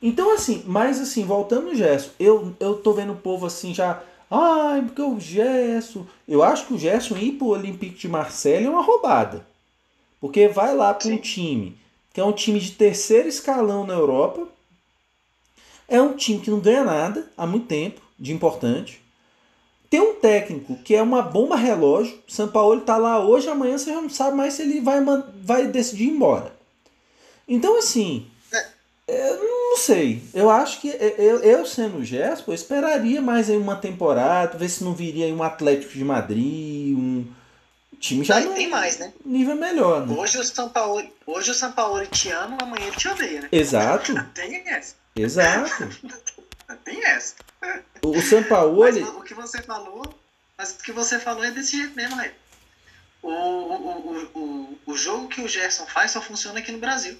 Então, 0.00 0.32
assim, 0.34 0.62
mas 0.66 1.00
assim, 1.00 1.24
voltando 1.24 1.66
no 1.66 1.74
Gerson, 1.74 2.10
eu, 2.18 2.54
eu 2.60 2.74
tô 2.74 2.92
vendo 2.92 3.14
o 3.14 3.18
povo 3.18 3.46
assim 3.46 3.74
já. 3.74 4.02
Ai, 4.30 4.82
porque 4.82 5.02
o 5.02 5.18
Gerson. 5.18 6.06
Eu 6.28 6.42
acho 6.42 6.66
que 6.66 6.74
o 6.74 6.78
Gerson 6.78 7.16
ir 7.16 7.32
pro 7.32 7.48
Olympique 7.48 7.98
de 7.98 8.08
Marseille 8.08 8.66
é 8.66 8.70
uma 8.70 8.82
roubada. 8.82 9.44
Porque 10.20 10.46
vai 10.46 10.74
lá 10.74 10.94
para 10.94 11.08
um 11.08 11.16
time 11.16 11.76
que 12.12 12.20
é 12.20 12.24
um 12.24 12.32
time 12.32 12.58
de 12.60 12.72
terceiro 12.72 13.28
escalão 13.28 13.86
na 13.86 13.94
Europa. 13.94 14.46
É 15.88 16.00
um 16.00 16.14
time 16.14 16.40
que 16.40 16.50
não 16.50 16.60
ganha 16.60 16.84
nada 16.84 17.30
há 17.36 17.46
muito 17.46 17.66
tempo 17.66 18.00
de 18.18 18.32
importante. 18.32 19.00
Tem 19.88 20.00
um 20.00 20.14
técnico 20.14 20.76
que 20.84 20.94
é 20.94 21.02
uma 21.02 21.22
bomba 21.22 21.56
relógio. 21.56 22.16
O 22.28 22.32
São 22.32 22.46
Paulo 22.46 22.80
está 22.80 22.96
lá 22.96 23.18
hoje, 23.24 23.48
amanhã 23.48 23.76
você 23.76 23.92
já 23.92 24.00
não 24.00 24.08
sabe 24.08 24.36
mais 24.36 24.54
se 24.54 24.62
ele 24.62 24.80
vai, 24.80 25.00
vai 25.42 25.66
decidir 25.66 26.04
ir 26.04 26.10
embora. 26.10 26.54
Então, 27.48 27.76
assim. 27.76 28.29
Eu 29.10 29.42
não 29.70 29.76
sei. 29.76 30.22
Eu 30.32 30.50
acho 30.50 30.80
que 30.80 30.88
eu, 30.88 31.40
eu 31.42 31.66
sendo 31.66 31.98
o 31.98 32.04
Gespo, 32.04 32.50
eu 32.50 32.54
esperaria 32.54 33.20
mais 33.20 33.50
aí 33.50 33.56
uma 33.56 33.76
temporada, 33.76 34.58
ver 34.58 34.68
se 34.68 34.84
não 34.84 34.94
viria 34.94 35.26
aí 35.26 35.32
um 35.32 35.42
Atlético 35.42 35.92
de 35.92 36.04
Madrid, 36.04 36.96
um 36.96 37.26
time 37.98 38.24
já 38.24 38.40
não, 38.40 38.54
tem 38.54 38.68
mais, 38.68 38.98
né? 38.98 39.12
Nível 39.24 39.54
melhor, 39.56 40.06
né? 40.06 40.16
Hoje 40.16 40.38
o 40.38 40.44
São 40.44 40.68
Paulo, 40.68 41.06
hoje 41.26 41.50
o 41.50 41.54
São 41.54 41.70
Paulo 41.72 42.04
te 42.06 42.30
ama, 42.30 42.56
amanhã 42.60 42.86
ele 42.86 42.96
te 42.96 43.08
odeia, 43.08 43.42
né? 43.42 43.48
Exato. 43.52 44.14
tem 44.34 44.68
essa. 44.68 44.94
Exato. 45.14 45.88
tem 46.84 47.04
essa. 47.04 47.34
O 48.02 48.20
Sampaoli. 48.20 49.00
Mas 49.00 49.14
o 49.14 49.22
que 49.22 49.34
você 49.34 49.62
falou. 49.62 50.02
Mas 50.56 50.72
o 50.72 50.82
que 50.82 50.92
você 50.92 51.18
falou 51.18 51.44
é 51.44 51.50
desse 51.50 51.76
jeito 51.76 51.94
mesmo, 51.94 52.16
Rei. 52.16 52.32
O, 53.22 53.28
o, 53.28 53.74
o, 53.74 54.30
o, 54.34 54.78
o 54.86 54.96
jogo 54.96 55.28
que 55.28 55.42
o 55.42 55.48
Gerson 55.48 55.86
faz 55.86 56.12
só 56.12 56.22
funciona 56.22 56.58
aqui 56.58 56.72
no 56.72 56.78
Brasil. 56.78 57.18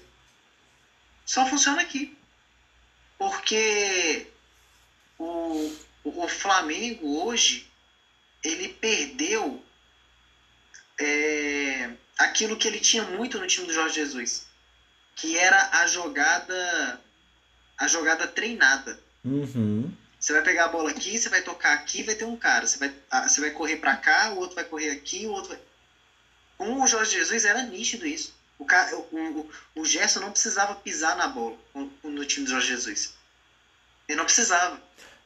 Só 1.31 1.45
funciona 1.45 1.81
aqui. 1.81 2.13
Porque 3.17 4.27
o, 5.17 5.73
o 6.03 6.27
Flamengo 6.27 7.23
hoje 7.23 7.71
ele 8.43 8.67
perdeu 8.67 9.63
é, 10.99 11.89
aquilo 12.17 12.57
que 12.57 12.67
ele 12.67 12.81
tinha 12.81 13.03
muito 13.03 13.39
no 13.39 13.47
time 13.47 13.65
do 13.65 13.73
Jorge 13.73 13.95
Jesus, 13.95 14.45
que 15.15 15.37
era 15.37 15.69
a 15.79 15.87
jogada 15.87 16.99
a 17.77 17.87
jogada 17.87 18.27
treinada. 18.27 18.99
Uhum. 19.23 19.89
Você 20.19 20.33
vai 20.33 20.41
pegar 20.41 20.65
a 20.65 20.73
bola 20.75 20.89
aqui, 20.89 21.17
você 21.17 21.29
vai 21.29 21.41
tocar 21.41 21.75
aqui, 21.75 22.03
vai 22.03 22.15
ter 22.15 22.25
um 22.25 22.35
cara. 22.35 22.67
Você 22.67 22.77
vai, 22.77 22.93
ah, 23.09 23.29
você 23.29 23.39
vai 23.39 23.51
correr 23.51 23.77
para 23.77 23.95
cá, 23.95 24.31
o 24.31 24.37
outro 24.37 24.55
vai 24.55 24.65
correr 24.65 24.89
aqui, 24.89 25.25
o 25.27 25.31
outro 25.31 25.51
vai... 25.51 25.59
Com 26.57 26.81
o 26.81 26.87
Jorge 26.87 27.13
Jesus 27.13 27.45
era 27.45 27.63
nítido 27.63 28.05
isso. 28.05 28.40
O, 28.61 28.65
cara, 28.65 28.95
o, 28.95 29.01
o, 29.11 29.49
o 29.81 29.85
Gerson 29.85 30.19
não 30.19 30.31
precisava 30.31 30.75
pisar 30.75 31.17
na 31.17 31.27
bola 31.27 31.57
no 32.03 32.23
time 32.23 32.45
do 32.45 32.51
Jorge 32.51 32.67
Jesus. 32.67 33.15
Ele 34.07 34.19
não 34.19 34.25
precisava. 34.25 34.79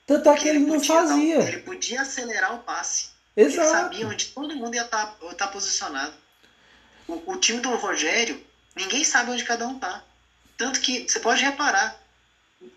Tanto 0.07 0.29
é 0.29 0.37
que 0.37 0.47
ele, 0.47 0.59
ele 0.59 0.65
não 0.67 0.81
fazia. 0.81 1.39
Dar, 1.39 1.47
ele 1.49 1.59
podia 1.59 2.01
acelerar 2.01 2.55
o 2.55 2.59
passe. 2.59 3.09
Exato. 3.35 3.59
Ele 3.59 3.67
sabia 3.67 4.07
onde 4.07 4.27
todo 4.27 4.55
mundo 4.55 4.75
ia 4.75 4.83
estar 4.83 5.07
tá, 5.07 5.33
tá 5.33 5.47
posicionado. 5.49 6.13
O, 7.09 7.33
o 7.33 7.37
time 7.37 7.59
do 7.59 7.75
Rogério, 7.75 8.41
ninguém 8.73 9.03
sabe 9.03 9.31
onde 9.31 9.43
cada 9.43 9.67
um 9.67 9.77
tá. 9.77 10.01
Tanto 10.55 10.79
que 10.79 11.05
você 11.05 11.19
pode 11.19 11.43
reparar, 11.43 12.01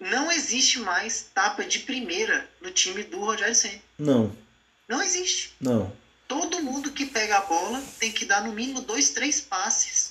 não 0.00 0.32
existe 0.32 0.80
mais 0.80 1.30
tapa 1.32 1.62
de 1.62 1.78
primeira 1.78 2.50
no 2.60 2.72
time 2.72 3.04
do 3.04 3.20
Rogério 3.20 3.54
Senna. 3.54 3.80
Não. 3.96 4.36
Não 4.88 5.00
existe. 5.00 5.54
Não. 5.60 5.96
Todo 6.26 6.60
mundo 6.64 6.90
que 6.90 7.06
pega 7.06 7.38
a 7.38 7.42
bola 7.42 7.80
tem 8.00 8.10
que 8.10 8.24
dar 8.24 8.42
no 8.42 8.52
mínimo 8.52 8.80
dois, 8.80 9.10
três 9.10 9.40
passes 9.40 10.07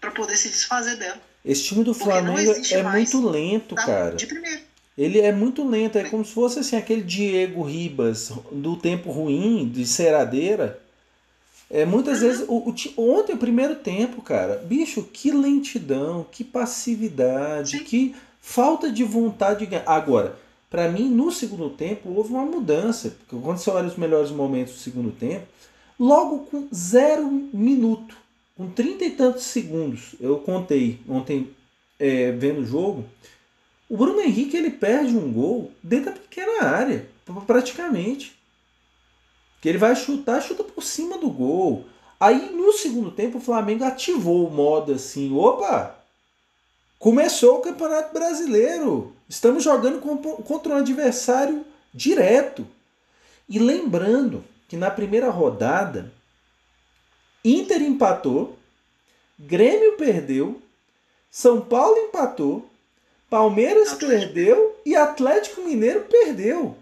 para 0.00 0.10
poder 0.10 0.36
se 0.36 0.48
desfazer 0.48 0.96
dela. 0.96 1.20
Esse 1.44 1.64
time 1.64 1.84
do 1.84 1.94
Flamengo 1.94 2.38
é 2.70 2.82
muito 2.82 3.28
lento, 3.28 3.74
cara. 3.74 4.14
De 4.14 4.26
primeira. 4.26 4.60
Ele 4.96 5.20
é 5.20 5.32
muito 5.32 5.66
lento, 5.66 5.96
é 5.96 6.04
como 6.04 6.24
se 6.24 6.32
fosse 6.32 6.58
assim 6.58 6.76
aquele 6.76 7.02
Diego 7.02 7.62
Ribas 7.62 8.30
do 8.52 8.76
tempo 8.76 9.10
ruim, 9.10 9.68
de 9.68 9.86
ceradeira. 9.86 10.78
É, 11.70 11.86
muitas 11.86 12.20
uhum. 12.20 12.28
vezes, 12.28 12.44
o, 12.48 12.74
o, 12.98 13.18
ontem, 13.18 13.34
o 13.34 13.38
primeiro 13.38 13.76
tempo, 13.76 14.20
cara, 14.20 14.56
bicho, 14.56 15.04
que 15.04 15.30
lentidão, 15.30 16.26
que 16.30 16.42
passividade, 16.42 17.78
Sim. 17.78 17.84
que 17.84 18.14
Falta 18.40 18.90
de 18.90 19.04
vontade 19.04 19.60
de 19.60 19.66
ganhar. 19.66 19.84
Agora, 19.86 20.36
para 20.68 20.88
mim, 20.88 21.08
no 21.08 21.30
segundo 21.30 21.68
tempo, 21.70 22.10
houve 22.10 22.30
uma 22.30 22.44
mudança. 22.44 23.10
Porque 23.10 23.44
quando 23.44 23.58
você 23.58 23.70
olha 23.70 23.86
os 23.86 23.96
melhores 23.96 24.30
momentos 24.30 24.74
do 24.74 24.80
segundo 24.80 25.12
tempo, 25.12 25.46
logo 25.98 26.40
com 26.50 26.66
zero 26.74 27.30
minuto, 27.52 28.16
com 28.60 28.68
trinta 28.68 29.06
e 29.06 29.10
tantos 29.12 29.44
segundos, 29.44 30.14
eu 30.20 30.38
contei 30.40 31.00
ontem 31.08 31.50
é, 31.98 32.30
vendo 32.32 32.60
o 32.60 32.66
jogo, 32.66 33.06
o 33.88 33.96
Bruno 33.96 34.20
Henrique 34.20 34.54
ele 34.54 34.68
perde 34.68 35.16
um 35.16 35.32
gol 35.32 35.72
dentro 35.82 36.12
da 36.12 36.20
pequena 36.20 36.64
área, 36.64 37.08
praticamente. 37.46 38.38
Que 39.62 39.68
ele 39.70 39.78
vai 39.78 39.96
chutar, 39.96 40.42
chuta 40.42 40.62
por 40.62 40.84
cima 40.84 41.16
do 41.16 41.30
gol. 41.30 41.86
Aí 42.20 42.50
no 42.54 42.70
segundo 42.74 43.10
tempo 43.10 43.38
o 43.38 43.40
Flamengo 43.40 43.82
ativou 43.82 44.46
o 44.46 44.50
modo 44.50 44.92
assim, 44.92 45.34
opa, 45.34 45.96
Começou 46.98 47.60
o 47.60 47.62
Campeonato 47.62 48.12
Brasileiro. 48.12 49.14
Estamos 49.26 49.64
jogando 49.64 50.02
contra 50.44 50.74
um 50.74 50.76
adversário 50.76 51.64
direto. 51.94 52.66
E 53.48 53.58
lembrando 53.58 54.44
que 54.68 54.76
na 54.76 54.90
primeira 54.90 55.30
rodada, 55.30 56.12
Inter 57.44 57.82
empatou, 57.82 58.58
Grêmio 59.38 59.96
perdeu, 59.96 60.60
São 61.30 61.60
Paulo 61.60 61.96
empatou, 61.96 62.68
Palmeiras 63.30 63.94
perdeu 63.94 64.78
e 64.84 64.94
Atlético 64.94 65.62
Mineiro 65.62 66.02
perdeu. 66.02 66.76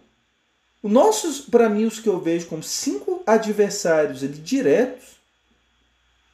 Os 0.82 0.90
nossos, 0.90 1.40
para 1.40 1.68
mim, 1.68 1.84
os 1.84 2.00
que 2.00 2.08
eu 2.08 2.20
vejo 2.20 2.46
como 2.46 2.62
cinco 2.62 3.22
adversários 3.26 4.24
ali 4.24 4.38
diretos, 4.38 5.18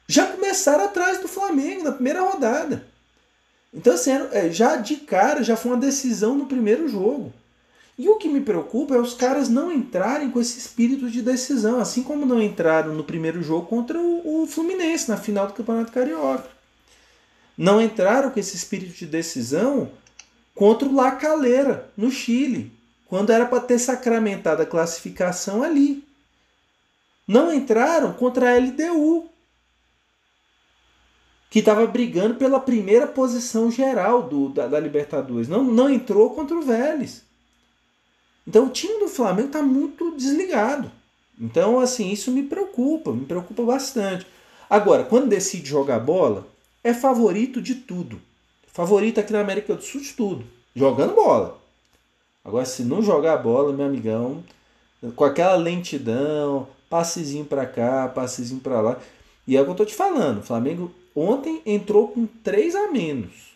já 0.07 0.27
começaram 0.27 0.85
atrás 0.85 1.19
do 1.19 1.27
Flamengo 1.27 1.83
na 1.83 1.91
primeira 1.91 2.21
rodada. 2.21 2.87
Então, 3.73 3.93
assim, 3.93 4.11
é, 4.31 4.49
já 4.49 4.77
de 4.77 4.97
cara, 4.97 5.43
já 5.43 5.57
foi 5.57 5.71
uma 5.71 5.79
decisão 5.79 6.35
no 6.35 6.45
primeiro 6.45 6.87
jogo. 6.87 7.33
E 7.97 8.09
o 8.09 8.17
que 8.17 8.27
me 8.27 8.41
preocupa 8.41 8.95
é 8.95 8.99
os 8.99 9.13
caras 9.13 9.47
não 9.47 9.71
entrarem 9.71 10.29
com 10.29 10.41
esse 10.41 10.59
espírito 10.59 11.09
de 11.09 11.21
decisão, 11.21 11.79
assim 11.79 12.03
como 12.03 12.25
não 12.25 12.41
entraram 12.41 12.93
no 12.93 13.03
primeiro 13.03 13.41
jogo 13.41 13.67
contra 13.67 13.97
o, 13.97 14.43
o 14.43 14.47
Fluminense, 14.47 15.09
na 15.09 15.15
final 15.15 15.47
do 15.47 15.53
Campeonato 15.53 15.93
Carioca. 15.93 16.49
Não 17.57 17.81
entraram 17.81 18.31
com 18.31 18.39
esse 18.39 18.55
espírito 18.55 18.93
de 18.93 19.05
decisão 19.05 19.89
contra 20.53 20.87
o 20.87 20.93
La 20.93 21.11
Calera, 21.11 21.89
no 21.95 22.11
Chile, 22.11 22.71
quando 23.07 23.31
era 23.31 23.45
para 23.45 23.61
ter 23.61 23.79
sacramentado 23.79 24.61
a 24.61 24.65
classificação 24.65 25.63
ali. 25.63 26.05
Não 27.25 27.53
entraram 27.53 28.11
contra 28.11 28.51
a 28.51 28.57
LDU, 28.57 29.29
que 31.49 31.59
estava 31.59 31.87
brigando 31.87 32.35
pela 32.35 32.59
primeira 32.59 33.07
posição 33.07 33.71
geral 33.71 34.23
do, 34.23 34.49
da, 34.49 34.67
da, 34.67 34.79
Libertadores. 34.79 35.47
Não, 35.47 35.63
não 35.63 35.89
entrou 35.89 36.31
contra 36.31 36.57
o 36.57 36.61
Vélez. 36.61 37.23
Então 38.47 38.65
o 38.65 38.69
time 38.69 38.99
do 38.99 39.07
Flamengo 39.07 39.47
está 39.47 39.61
muito 39.61 40.15
desligado. 40.15 40.91
Então, 41.39 41.79
assim, 41.79 42.11
isso 42.11 42.31
me 42.31 42.43
preocupa, 42.43 43.11
me 43.11 43.25
preocupa 43.25 43.63
bastante. 43.63 44.25
Agora, 44.69 45.03
quando 45.03 45.27
decide 45.27 45.69
jogar 45.69 45.99
bola, 45.99 46.47
é 46.83 46.93
favorito 46.93 47.61
de 47.61 47.75
tudo. 47.75 48.21
Favorito 48.67 49.19
aqui 49.19 49.33
na 49.33 49.41
América 49.41 49.75
do 49.75 49.83
Sul 49.83 50.01
de 50.01 50.13
tudo. 50.13 50.45
Jogando 50.75 51.15
bola. 51.15 51.59
Agora, 52.43 52.65
se 52.65 52.83
não 52.83 53.01
jogar 53.01 53.37
bola, 53.37 53.73
meu 53.73 53.85
amigão, 53.85 54.43
com 55.15 55.23
aquela 55.23 55.55
lentidão, 55.55 56.67
passezinho 56.89 57.45
para 57.45 57.65
cá, 57.65 58.07
passezinho 58.07 58.59
para 58.59 58.81
lá. 58.81 58.99
E 59.47 59.57
é 59.57 59.61
o 59.61 59.65
que 59.65 59.71
eu 59.71 59.75
tô 59.75 59.85
te 59.85 59.95
falando. 59.95 60.39
O 60.39 60.43
Flamengo 60.43 60.91
ontem 61.15 61.61
entrou 61.65 62.07
com 62.07 62.25
três 62.25 62.75
a 62.75 62.87
menos. 62.87 63.55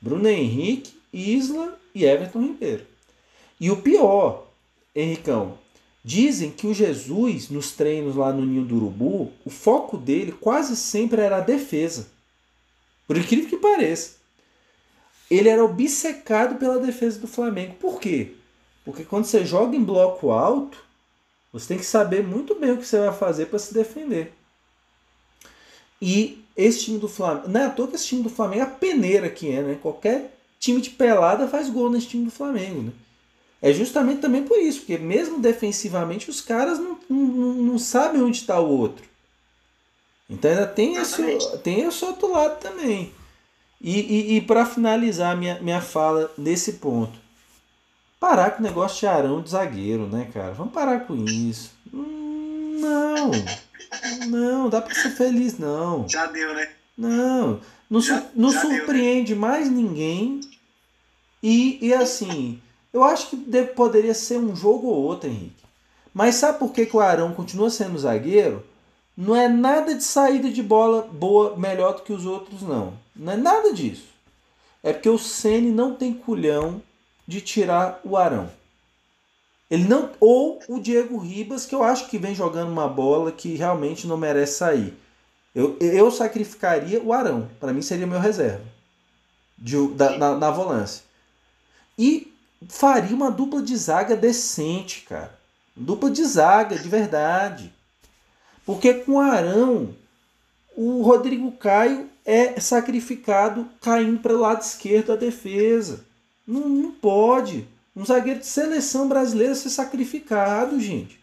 Bruno 0.00 0.28
Henrique, 0.28 0.92
Isla 1.12 1.78
e 1.94 2.04
Everton 2.04 2.40
Ribeiro. 2.40 2.93
E 3.64 3.70
o 3.70 3.78
pior, 3.78 4.46
Henricão, 4.94 5.58
dizem 6.04 6.50
que 6.50 6.66
o 6.66 6.74
Jesus, 6.74 7.48
nos 7.48 7.72
treinos 7.72 8.14
lá 8.14 8.30
no 8.30 8.44
Ninho 8.44 8.62
do 8.62 8.76
Urubu, 8.76 9.32
o 9.42 9.48
foco 9.48 9.96
dele 9.96 10.32
quase 10.32 10.76
sempre 10.76 11.22
era 11.22 11.38
a 11.38 11.40
defesa. 11.40 12.08
Por 13.06 13.16
incrível 13.16 13.48
que 13.48 13.56
pareça. 13.56 14.16
Ele 15.30 15.48
era 15.48 15.64
obcecado 15.64 16.56
pela 16.56 16.78
defesa 16.78 17.18
do 17.18 17.26
Flamengo. 17.26 17.76
Por 17.80 17.98
quê? 17.98 18.34
Porque 18.84 19.02
quando 19.02 19.24
você 19.24 19.46
joga 19.46 19.74
em 19.74 19.82
bloco 19.82 20.30
alto, 20.30 20.84
você 21.50 21.68
tem 21.68 21.78
que 21.78 21.86
saber 21.86 22.22
muito 22.22 22.54
bem 22.56 22.72
o 22.72 22.76
que 22.76 22.84
você 22.84 22.98
vai 22.98 23.16
fazer 23.16 23.46
para 23.46 23.58
se 23.58 23.72
defender. 23.72 24.34
E 26.02 26.44
esse 26.54 26.84
time 26.84 26.98
do 26.98 27.08
Flamengo, 27.08 27.48
não 27.48 27.60
é 27.62 27.64
à 27.64 27.70
toa 27.70 27.88
que 27.88 27.94
esse 27.94 28.08
time 28.08 28.22
do 28.22 28.28
Flamengo 28.28 28.60
é 28.60 28.66
a 28.66 28.70
peneira 28.70 29.30
que 29.30 29.50
é, 29.50 29.62
né? 29.62 29.78
Qualquer 29.80 30.36
time 30.60 30.82
de 30.82 30.90
pelada 30.90 31.48
faz 31.48 31.70
gol 31.70 31.88
nesse 31.88 32.08
time 32.08 32.26
do 32.26 32.30
Flamengo, 32.30 32.82
né? 32.82 32.92
É 33.64 33.72
justamente 33.72 34.20
também 34.20 34.42
por 34.42 34.58
isso, 34.58 34.80
porque 34.80 34.98
mesmo 34.98 35.40
defensivamente 35.40 36.28
os 36.28 36.42
caras 36.42 36.78
não, 36.78 36.98
não, 37.08 37.54
não 37.54 37.78
sabem 37.78 38.20
onde 38.20 38.36
está 38.36 38.60
o 38.60 38.68
outro. 38.68 39.06
Então 40.28 40.50
ainda 40.50 40.66
tem 40.66 40.96
esse, 40.96 41.58
tem 41.62 41.80
esse 41.80 42.04
outro 42.04 42.30
lado 42.30 42.60
também. 42.60 43.10
E, 43.80 44.00
e, 44.00 44.36
e 44.36 44.40
para 44.42 44.66
finalizar 44.66 45.34
minha, 45.34 45.58
minha 45.62 45.80
fala 45.80 46.30
nesse 46.36 46.74
ponto, 46.74 47.18
parar 48.20 48.50
com 48.50 48.60
o 48.60 48.62
negócio 48.62 49.00
de 49.00 49.06
Arão 49.06 49.40
de 49.40 49.48
zagueiro, 49.48 50.08
né, 50.08 50.28
cara? 50.34 50.52
Vamos 50.52 50.74
parar 50.74 51.06
com 51.06 51.24
isso. 51.24 51.72
Hum, 51.90 52.78
não, 52.82 53.30
não, 54.28 54.68
dá 54.68 54.82
para 54.82 54.94
ser 54.94 55.12
feliz, 55.12 55.58
não. 55.58 56.06
Já 56.06 56.26
deu, 56.26 56.52
né? 56.52 56.68
Não, 56.98 57.62
não, 57.88 58.00
já, 58.02 58.26
não 58.34 58.52
já 58.52 58.60
surpreende 58.60 59.32
deu, 59.32 59.40
né? 59.40 59.48
mais 59.48 59.70
ninguém. 59.70 60.42
E, 61.42 61.78
e 61.80 61.94
assim, 61.94 62.60
eu 62.94 63.02
acho 63.02 63.30
que 63.30 63.36
deve, 63.36 63.72
poderia 63.72 64.14
ser 64.14 64.38
um 64.38 64.54
jogo 64.54 64.86
ou 64.86 65.02
outro, 65.02 65.28
Henrique. 65.28 65.64
Mas 66.14 66.36
sabe 66.36 66.60
por 66.60 66.72
que, 66.72 66.86
que 66.86 66.96
o 66.96 67.00
Arão 67.00 67.34
continua 67.34 67.68
sendo 67.68 67.98
zagueiro? 67.98 68.64
Não 69.16 69.34
é 69.34 69.48
nada 69.48 69.94
de 69.94 70.04
saída 70.04 70.48
de 70.48 70.62
bola 70.62 71.02
boa, 71.02 71.56
melhor 71.56 71.96
do 71.96 72.02
que 72.02 72.12
os 72.12 72.24
outros, 72.24 72.62
não. 72.62 72.94
Não 73.14 73.32
é 73.32 73.36
nada 73.36 73.72
disso. 73.72 74.06
É 74.80 74.92
porque 74.92 75.08
o 75.08 75.18
Ceni 75.18 75.72
não 75.72 75.96
tem 75.96 76.14
culhão 76.14 76.80
de 77.26 77.40
tirar 77.40 78.00
o 78.04 78.16
Arão. 78.16 78.48
Ele 79.68 79.88
não 79.88 80.10
ou 80.20 80.60
o 80.68 80.78
Diego 80.78 81.18
Ribas, 81.18 81.66
que 81.66 81.74
eu 81.74 81.82
acho 81.82 82.08
que 82.08 82.18
vem 82.18 82.34
jogando 82.34 82.70
uma 82.70 82.86
bola 82.86 83.32
que 83.32 83.56
realmente 83.56 84.06
não 84.06 84.16
merece 84.16 84.58
sair. 84.58 84.94
Eu, 85.52 85.76
eu 85.80 86.10
sacrificaria 86.12 87.02
o 87.02 87.12
Arão. 87.12 87.48
Para 87.58 87.72
mim 87.72 87.82
seria 87.82 88.06
meu 88.06 88.20
reserva 88.20 88.62
de, 89.58 89.88
da, 89.94 90.16
na, 90.16 90.36
na 90.36 90.50
volância. 90.50 91.02
E 91.98 92.33
faria 92.68 93.14
uma 93.14 93.30
dupla 93.30 93.62
de 93.62 93.76
zaga 93.76 94.16
decente, 94.16 95.02
cara. 95.02 95.38
Dupla 95.76 96.10
de 96.10 96.24
zaga, 96.24 96.78
de 96.78 96.88
verdade. 96.88 97.72
Porque 98.64 98.94
com 98.94 99.20
Arão, 99.20 99.94
o 100.76 101.02
Rodrigo 101.02 101.52
Caio 101.52 102.08
é 102.24 102.58
sacrificado 102.60 103.68
caindo 103.80 104.20
para 104.20 104.34
o 104.34 104.40
lado 104.40 104.62
esquerdo 104.62 105.08
da 105.08 105.16
defesa. 105.16 106.04
Não, 106.46 106.68
não 106.68 106.90
pode. 106.92 107.68
Um 107.94 108.04
zagueiro 108.04 108.40
de 108.40 108.46
seleção 108.46 109.08
brasileira 109.08 109.54
ser 109.54 109.70
sacrificado, 109.70 110.80
gente. 110.80 111.20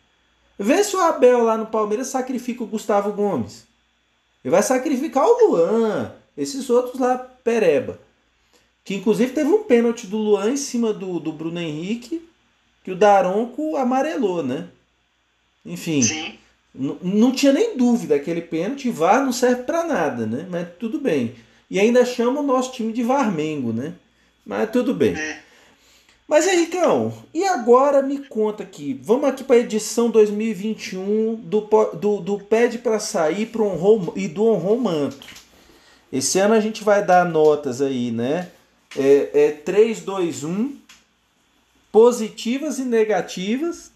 Vê 0.57 0.83
se 0.83 0.95
o 0.95 1.01
Abel 1.01 1.43
lá 1.43 1.57
no 1.57 1.65
Palmeiras 1.65 2.07
sacrifica 2.07 2.63
o 2.63 2.67
Gustavo 2.67 3.11
Gomes. 3.11 3.65
Ele 4.43 4.51
vai 4.51 4.63
sacrificar 4.63 5.25
o 5.25 5.47
Luan, 5.47 6.13
esses 6.37 6.69
outros 6.69 6.99
lá, 6.99 7.17
pereba. 7.17 7.99
Que 8.83 8.95
inclusive 8.95 9.33
teve 9.33 9.49
um 9.49 9.63
pênalti 9.63 10.07
do 10.07 10.17
Luan 10.17 10.51
em 10.51 10.57
cima 10.57 10.91
do, 10.91 11.19
do 11.19 11.31
Bruno 11.31 11.59
Henrique, 11.59 12.27
que 12.83 12.91
o 12.91 12.95
Daronco 12.95 13.75
amarelou, 13.75 14.43
né? 14.43 14.67
Enfim. 15.65 16.01
Sim. 16.01 16.39
Não 16.73 17.31
tinha 17.31 17.51
nem 17.51 17.77
dúvida, 17.77 18.15
aquele 18.15 18.41
pênalti 18.41 18.89
VAR 18.89 19.23
não 19.23 19.33
serve 19.33 19.63
para 19.63 19.83
nada, 19.83 20.25
né? 20.25 20.47
Mas 20.49 20.67
tudo 20.79 20.99
bem. 20.99 21.35
E 21.69 21.79
ainda 21.79 22.05
chama 22.05 22.39
o 22.39 22.43
nosso 22.43 22.71
time 22.71 22.93
de 22.93 23.03
Varmengo, 23.03 23.73
né? 23.73 23.93
Mas 24.45 24.69
tudo 24.71 24.93
bem. 24.93 25.13
É. 25.13 25.39
Mas 26.27 26.47
Henricão, 26.47 27.13
e 27.33 27.43
agora 27.43 28.01
me 28.01 28.19
conta 28.19 28.63
aqui. 28.63 28.97
Vamos 29.03 29.25
aqui 29.25 29.43
para 29.43 29.57
a 29.57 29.59
edição 29.59 30.09
2021 30.09 31.35
do, 31.35 31.67
do, 31.93 32.21
do 32.21 32.39
Pede 32.39 32.77
para 32.77 32.99
Sair 32.99 33.47
pro 33.47 33.65
honrou, 33.65 34.13
e 34.15 34.29
do 34.29 34.45
Honrou 34.45 34.79
Manto. 34.79 35.27
Esse 36.11 36.39
ano 36.39 36.53
a 36.53 36.61
gente 36.61 36.85
vai 36.85 37.05
dar 37.05 37.25
notas 37.25 37.81
aí, 37.81 38.11
né? 38.11 38.49
É, 38.97 39.45
é 39.45 39.51
3, 39.51 40.01
2, 40.01 40.43
1. 40.43 40.77
Positivas 41.91 42.79
e 42.79 42.83
negativas. 42.83 43.91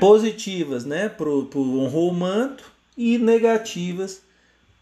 Positivas, 0.00 0.84
né? 0.84 1.08
Pro, 1.08 1.46
pro 1.46 1.60
Honrou 1.80 2.10
o 2.10 2.14
Manto. 2.14 2.70
E 2.96 3.18
negativas 3.18 4.20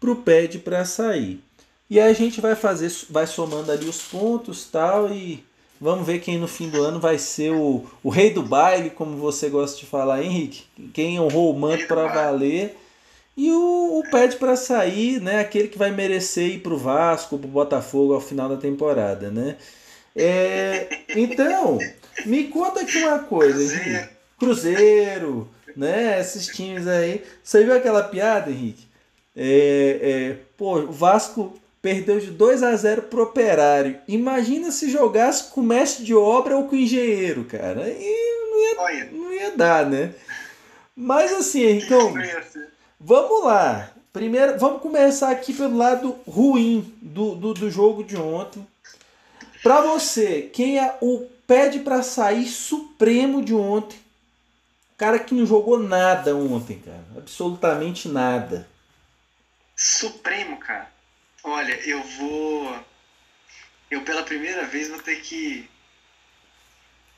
pro 0.01 0.15
Pede 0.17 0.59
para 0.59 0.83
Sair. 0.83 1.39
E 1.89 1.99
aí 1.99 2.09
a 2.09 2.15
gente 2.15 2.41
vai 2.41 2.55
fazer, 2.55 2.91
vai 3.09 3.27
somando 3.27 3.71
ali 3.71 3.87
os 3.87 4.01
pontos 4.01 4.65
tal 4.65 5.13
e 5.13 5.43
vamos 5.79 6.05
ver 6.05 6.19
quem 6.19 6.39
no 6.39 6.47
fim 6.47 6.69
do 6.69 6.81
ano 6.81 6.99
vai 6.99 7.17
ser 7.17 7.51
o, 7.51 7.85
o 8.01 8.09
rei 8.09 8.31
do 8.31 8.41
baile, 8.41 8.89
como 8.89 9.17
você 9.17 9.49
gosta 9.49 9.77
de 9.77 9.85
falar, 9.85 10.23
Henrique. 10.23 10.63
Quem 10.93 11.19
honrou 11.19 11.53
o 11.53 11.59
manto 11.59 11.85
para 11.87 12.07
valer. 12.07 12.77
E 13.35 13.51
o, 13.51 13.99
o 13.99 14.03
pede 14.11 14.35
para 14.35 14.55
sair, 14.55 15.21
né? 15.21 15.39
Aquele 15.39 15.67
que 15.67 15.77
vai 15.77 15.91
merecer 15.91 16.47
ir 16.47 16.59
para 16.59 16.73
o 16.73 16.77
Vasco, 16.77 17.37
para 17.37 17.47
o 17.47 17.51
Botafogo 17.51 18.13
ao 18.13 18.21
final 18.21 18.49
da 18.49 18.57
temporada, 18.57 19.31
né? 19.31 19.55
É, 20.15 20.87
então, 21.15 21.79
me 22.25 22.45
conta 22.45 22.81
aqui 22.81 22.97
uma 22.97 23.19
coisa, 23.19 23.63
Henrique. 23.63 24.09
Cruzeiro, 24.37 25.49
né? 25.75 26.19
Esses 26.19 26.47
times 26.47 26.87
aí. 26.87 27.23
Você 27.43 27.63
viu 27.63 27.73
aquela 27.73 28.03
piada, 28.03 28.51
Henrique? 28.51 28.87
É, 29.35 29.99
é, 30.01 30.37
pô, 30.57 30.79
o 30.79 30.91
Vasco 30.91 31.57
perdeu 31.81 32.19
de 32.19 32.31
2 32.31 32.63
a 32.63 32.75
0 32.75 33.03
pro 33.03 33.23
Operário. 33.23 33.97
Imagina 34.07 34.71
se 34.71 34.89
jogasse 34.89 35.51
com 35.51 35.61
mestre 35.61 36.03
de 36.03 36.13
obra 36.13 36.57
ou 36.57 36.67
com 36.67 36.75
engenheiro, 36.75 37.45
cara. 37.45 37.89
E 37.89 38.75
não 38.75 38.89
ia, 38.89 39.05
não 39.11 39.33
ia 39.33 39.51
dar, 39.55 39.85
né? 39.85 40.13
Mas 40.95 41.31
assim, 41.33 41.77
então, 41.77 42.13
vamos 43.03 43.43
lá. 43.43 43.91
Primeiro, 44.13 44.59
vamos 44.59 44.81
começar 44.81 45.31
aqui 45.31 45.53
pelo 45.53 45.77
lado 45.77 46.19
ruim 46.27 46.97
do, 47.01 47.35
do, 47.35 47.53
do 47.53 47.71
jogo 47.71 48.03
de 48.03 48.17
ontem. 48.17 48.65
Para 49.63 49.81
você, 49.81 50.49
quem 50.53 50.79
é 50.79 50.97
o 51.01 51.27
pede 51.47 51.79
para 51.79 52.03
sair 52.03 52.47
supremo 52.47 53.43
de 53.43 53.53
ontem? 53.53 53.99
Cara 54.97 55.17
que 55.17 55.33
não 55.33 55.45
jogou 55.45 55.79
nada 55.79 56.35
ontem, 56.35 56.79
cara. 56.79 57.05
Absolutamente 57.17 58.07
nada. 58.07 58.67
Supremo, 59.75 60.57
cara. 60.57 60.91
Olha, 61.43 61.73
eu 61.87 62.03
vou. 62.03 62.79
Eu 63.89 64.03
pela 64.03 64.23
primeira 64.23 64.65
vez 64.65 64.89
vou 64.89 65.01
ter 65.01 65.21
que. 65.21 65.69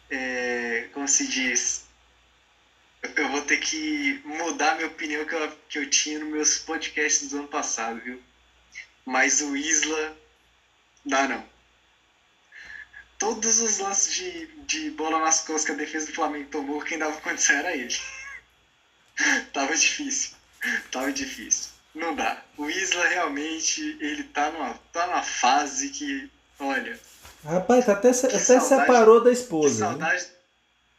É, 0.09 0.89
como 0.93 1.07
se 1.07 1.27
diz? 1.27 1.85
Eu 3.15 3.29
vou 3.29 3.41
ter 3.41 3.57
que 3.57 4.21
mudar 4.23 4.75
minha 4.75 4.87
opinião 4.87 5.25
que 5.25 5.35
eu, 5.35 5.57
que 5.69 5.79
eu 5.79 5.89
tinha 5.89 6.19
nos 6.19 6.29
meus 6.29 6.57
podcasts 6.59 7.29
do 7.29 7.39
ano 7.39 7.47
passado, 7.47 7.99
viu? 7.99 8.21
Mas 9.05 9.41
o 9.41 9.55
Isla. 9.55 10.17
Dá 11.05 11.27
não. 11.27 11.43
Todos 13.19 13.59
os 13.59 13.79
lances 13.79 14.13
de, 14.15 14.47
de 14.65 14.89
bola 14.91 15.19
nas 15.19 15.41
costas 15.41 15.65
que 15.65 15.71
a 15.73 15.75
defesa 15.75 16.07
do 16.07 16.13
Flamengo 16.13 16.49
tomou, 16.49 16.81
quem 16.81 16.97
dava 16.97 17.19
condição 17.19 17.57
era 17.57 17.75
ele. 17.75 17.95
Tava 19.51 19.75
difícil. 19.75 20.35
Tava 20.91 21.11
difícil. 21.11 21.71
Não 21.93 22.15
dá. 22.15 22.41
O 22.57 22.69
Isla 22.69 23.05
realmente, 23.07 23.97
ele 23.99 24.23
tá 24.23 24.49
numa, 24.51 24.73
tá 24.91 25.07
numa 25.07 25.21
fase 25.21 25.89
que, 25.89 26.31
olha, 26.59 26.99
Rapaz, 27.45 27.89
até, 27.89 28.09
até 28.09 28.13
saudade, 28.13 28.67
separou 28.67 29.21
da 29.21 29.31
esposa. 29.31 29.85
Que 29.85 29.91
saudade, 29.91 30.27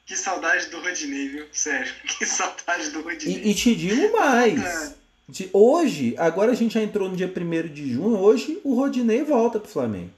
que 0.06 0.16
saudade 0.16 0.66
do 0.66 0.80
Rodinei, 0.80 1.28
viu? 1.28 1.46
Sério, 1.52 1.92
que 2.06 2.26
saudade 2.26 2.90
do 2.90 3.02
Rodinei. 3.02 3.42
E, 3.42 3.50
e 3.50 3.54
te 3.54 3.74
digo 3.74 4.12
mais. 4.12 4.62
É. 4.62 4.94
De, 5.26 5.48
hoje, 5.52 6.14
agora 6.18 6.52
a 6.52 6.54
gente 6.54 6.74
já 6.74 6.82
entrou 6.82 7.08
no 7.08 7.16
dia 7.16 7.32
1 7.34 7.72
de 7.72 7.94
junho, 7.94 8.18
hoje 8.18 8.60
o 8.62 8.74
Rodinei 8.74 9.22
volta 9.22 9.58
pro 9.58 9.70
Flamengo. 9.70 10.10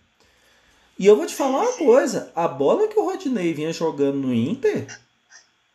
E 0.98 1.06
eu 1.06 1.16
vou 1.16 1.26
te 1.26 1.34
falar 1.34 1.60
uma 1.60 1.72
coisa: 1.72 2.32
a 2.34 2.48
bola 2.48 2.88
que 2.88 2.98
o 2.98 3.04
Rodinei 3.04 3.52
vinha 3.52 3.72
jogando 3.72 4.18
no 4.18 4.34
Inter, 4.34 4.86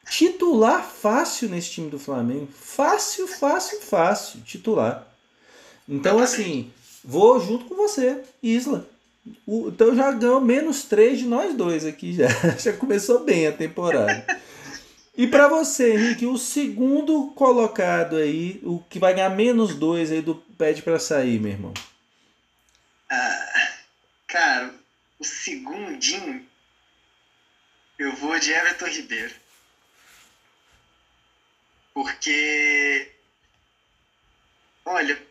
titular 0.10 0.84
fácil 0.84 1.48
nesse 1.50 1.72
time 1.72 1.90
do 1.90 2.00
Flamengo. 2.00 2.50
Fácil, 2.52 3.28
fácil, 3.28 3.80
fácil. 3.80 4.42
Titular. 4.42 5.08
Então, 5.88 6.20
assim, 6.20 6.72
vou 7.04 7.40
junto 7.40 7.66
com 7.66 7.76
você, 7.76 8.22
Isla. 8.44 8.88
O, 9.46 9.70
então 9.70 9.96
já 9.96 10.12
ganhou 10.12 10.42
menos 10.42 10.84
3 10.84 11.20
de 11.20 11.26
nós 11.26 11.54
dois 11.56 11.86
aqui 11.86 12.14
já. 12.14 12.28
Já 12.58 12.74
começou 12.74 13.24
bem 13.24 13.48
a 13.48 13.52
temporada. 13.52 14.26
E 15.16 15.28
para 15.28 15.48
você, 15.48 15.94
Henrique, 15.94 16.26
o 16.26 16.38
segundo 16.38 17.28
colocado 17.32 18.16
aí, 18.16 18.60
o 18.64 18.80
que 18.80 18.98
vai 18.98 19.14
ganhar 19.14 19.30
menos 19.30 19.76
2 19.76 20.12
aí 20.12 20.22
do 20.22 20.36
pede 20.58 20.82
para 20.82 20.98
sair, 20.98 21.40
meu 21.40 21.52
irmão. 21.52 21.74
Ah, 23.10 23.74
cara, 24.28 24.74
o 25.20 25.24
segundinho 25.24 26.46
eu 28.00 28.16
vou 28.16 28.40
de 28.40 28.52
Everton 28.52 28.88
Ribeiro. 28.88 29.36
Porque 31.94 33.12
olha, 34.86 35.22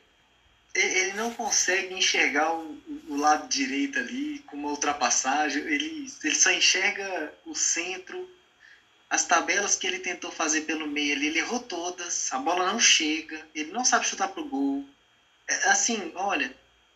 ele 0.74 1.12
não 1.14 1.34
consegue 1.34 1.94
enxergar 1.94 2.54
o, 2.54 2.79
o, 3.10 3.16
lado 3.16 3.48
direito 3.48 3.98
ali 3.98 4.38
com 4.46 4.56
uma 4.56 4.70
ultrapassagem, 4.70 5.62
ele, 5.62 6.10
ele 6.22 6.34
só 6.34 6.50
enxerga 6.50 7.32
o 7.44 7.54
centro, 7.54 8.28
as 9.08 9.24
tabelas 9.24 9.74
que 9.74 9.86
ele 9.86 9.98
tentou 9.98 10.30
fazer 10.30 10.62
pelo 10.62 10.86
meio 10.86 11.14
ali, 11.14 11.26
ele 11.26 11.38
errou 11.40 11.58
todas, 11.58 12.32
a 12.32 12.38
bola 12.38 12.70
não 12.72 12.78
chega, 12.78 13.44
ele 13.54 13.72
não 13.72 13.84
sabe 13.84 14.06
chutar 14.06 14.28
pro 14.28 14.44
gol. 14.44 14.84
É, 15.48 15.70
assim, 15.70 16.12
olha, 16.14 16.54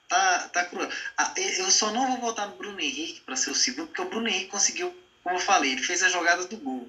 tá, 0.09 0.49
tá 0.49 0.65
cruel. 0.65 0.89
Ah, 1.17 1.33
eu 1.37 1.71
só 1.73 1.91
não 1.91 2.07
vou 2.07 2.19
votar 2.19 2.47
no 2.47 2.55
Bruno 2.55 2.81
Henrique 2.81 3.21
para 3.21 3.37
ser 3.37 3.51
o 3.51 3.55
segundo, 3.55 3.89
porque 3.89 4.03
o 4.03 4.09
Bruno 4.09 4.29
Henrique 4.29 4.47
conseguiu, 4.47 4.95
como 5.25 5.37
eu 5.37 5.41
falei, 5.41 5.73
ele 5.73 5.83
fez 5.83 6.03
a 6.03 6.09
jogada 6.09 6.45
do 6.45 6.57
gol. 6.57 6.89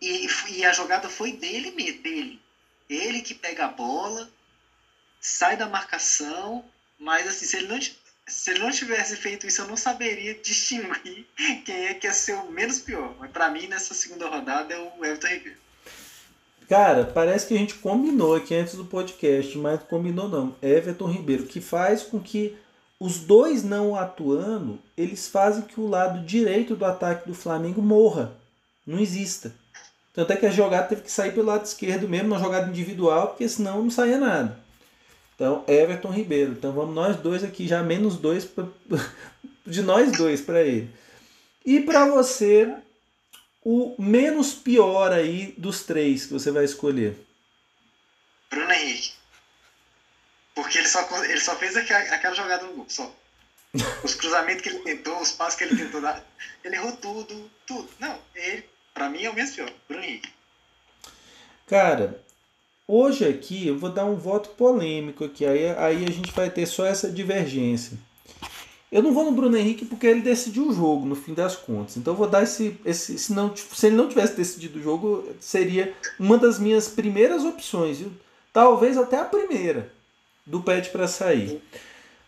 E, 0.00 0.26
e 0.48 0.64
a 0.64 0.72
jogada 0.72 1.08
foi 1.08 1.32
dele 1.32 1.70
mesmo, 1.70 2.02
dele. 2.02 2.40
Ele 2.88 3.20
que 3.22 3.34
pega 3.34 3.64
a 3.66 3.68
bola, 3.68 4.28
sai 5.20 5.56
da 5.56 5.68
marcação, 5.68 6.64
mas 6.98 7.26
assim, 7.26 7.46
se 7.46 7.56
ele 7.56 7.68
não, 7.68 7.78
se 8.26 8.50
ele 8.50 8.60
não 8.60 8.70
tivesse 8.70 9.16
feito 9.16 9.46
isso, 9.46 9.62
eu 9.62 9.68
não 9.68 9.76
saberia 9.76 10.34
distinguir 10.34 11.26
quem 11.64 11.86
é 11.86 11.94
que 11.94 12.06
ia 12.06 12.12
ser 12.12 12.34
o 12.34 12.50
menos 12.50 12.80
pior. 12.80 13.14
Mas 13.18 13.30
para 13.30 13.50
mim, 13.50 13.66
nessa 13.68 13.94
segunda 13.94 14.28
rodada, 14.28 14.74
é 14.74 14.78
o 14.78 15.04
Everton 15.04 15.28
Ribeiro. 15.28 15.58
Cara, 16.68 17.04
parece 17.04 17.46
que 17.46 17.54
a 17.54 17.58
gente 17.58 17.74
combinou 17.74 18.34
aqui 18.34 18.52
antes 18.52 18.74
do 18.74 18.84
podcast, 18.84 19.56
mas 19.56 19.80
combinou 19.84 20.28
não. 20.28 20.56
Everton 20.60 21.06
Ribeiro, 21.06 21.46
que 21.46 21.60
faz 21.60 22.02
com 22.02 22.18
que 22.18 22.56
os 22.98 23.20
dois 23.20 23.62
não 23.62 23.94
atuando, 23.94 24.80
eles 24.96 25.28
fazem 25.28 25.62
que 25.62 25.78
o 25.78 25.86
lado 25.86 26.26
direito 26.26 26.74
do 26.74 26.84
ataque 26.84 27.28
do 27.28 27.34
Flamengo 27.34 27.80
morra. 27.80 28.32
Não 28.84 28.98
exista. 28.98 29.54
Tanto 30.12 30.32
é 30.32 30.36
que 30.36 30.46
a 30.46 30.50
jogada 30.50 30.88
teve 30.88 31.02
que 31.02 31.12
sair 31.12 31.32
pelo 31.32 31.46
lado 31.46 31.64
esquerdo 31.64 32.08
mesmo, 32.08 32.28
uma 32.28 32.40
jogada 32.40 32.68
individual, 32.68 33.28
porque 33.28 33.48
senão 33.48 33.82
não 33.82 33.90
saía 33.90 34.18
nada. 34.18 34.58
Então, 35.36 35.62
Everton 35.68 36.10
Ribeiro. 36.10 36.52
Então 36.52 36.72
vamos 36.72 36.94
nós 36.94 37.16
dois 37.16 37.44
aqui, 37.44 37.68
já 37.68 37.82
menos 37.82 38.16
dois 38.16 38.44
pra, 38.44 38.66
de 39.64 39.82
nós 39.82 40.10
dois 40.12 40.40
para 40.40 40.62
ele. 40.62 40.90
E 41.64 41.80
para 41.80 42.06
você, 42.06 42.74
o 43.62 43.94
menos 43.98 44.54
pior 44.54 45.12
aí 45.12 45.54
dos 45.58 45.82
três 45.82 46.24
que 46.24 46.32
você 46.32 46.50
vai 46.50 46.64
escolher? 46.64 47.14
Bruno 48.50 48.72
Henrique. 48.72 49.12
Porque 50.54 50.78
ele 50.78 50.88
só, 50.88 51.06
ele 51.24 51.40
só 51.40 51.54
fez 51.56 51.76
aquela, 51.76 52.00
aquela 52.14 52.34
jogada 52.34 52.64
no 52.66 52.72
gol, 52.72 52.86
só. 52.88 53.14
Os 54.02 54.14
cruzamentos 54.14 54.62
que 54.62 54.70
ele 54.70 54.78
tentou, 54.78 55.20
os 55.20 55.32
passos 55.32 55.56
que 55.56 55.64
ele 55.64 55.76
tentou 55.76 56.00
dar, 56.00 56.24
ele 56.64 56.76
errou 56.76 56.92
tudo, 56.96 57.50
tudo. 57.66 57.86
Não, 57.98 58.18
ele, 58.34 58.64
pra 58.94 59.10
mim, 59.10 59.22
é 59.22 59.28
o 59.28 59.34
menos 59.34 59.50
pior. 59.50 59.70
Bruno 59.86 60.02
Henrique. 60.02 60.32
Cara, 61.66 62.24
Hoje 62.88 63.24
aqui 63.24 63.66
eu 63.66 63.76
vou 63.76 63.90
dar 63.90 64.04
um 64.04 64.14
voto 64.14 64.50
polêmico 64.50 65.24
aqui, 65.24 65.44
aí, 65.44 65.70
aí 65.70 66.04
a 66.04 66.10
gente 66.10 66.30
vai 66.30 66.48
ter 66.48 66.66
só 66.66 66.86
essa 66.86 67.10
divergência. 67.10 67.98
Eu 68.92 69.02
não 69.02 69.12
vou 69.12 69.24
no 69.24 69.32
Bruno 69.32 69.56
Henrique 69.56 69.84
porque 69.84 70.06
ele 70.06 70.20
decidiu 70.20 70.68
o 70.68 70.72
jogo, 70.72 71.04
no 71.04 71.16
fim 71.16 71.34
das 71.34 71.56
contas. 71.56 71.96
Então 71.96 72.12
eu 72.12 72.16
vou 72.16 72.28
dar 72.28 72.44
esse. 72.44 72.78
esse 72.84 73.18
se, 73.18 73.32
não, 73.32 73.54
se 73.56 73.88
ele 73.88 73.96
não 73.96 74.08
tivesse 74.08 74.36
decidido 74.36 74.78
o 74.78 74.82
jogo, 74.82 75.28
seria 75.40 75.92
uma 76.16 76.38
das 76.38 76.60
minhas 76.60 76.86
primeiras 76.86 77.44
opções. 77.44 77.98
Viu? 77.98 78.12
Talvez 78.52 78.96
até 78.96 79.18
a 79.18 79.24
primeira 79.24 79.90
do 80.46 80.62
pet 80.62 80.90
para 80.90 81.08
sair. 81.08 81.60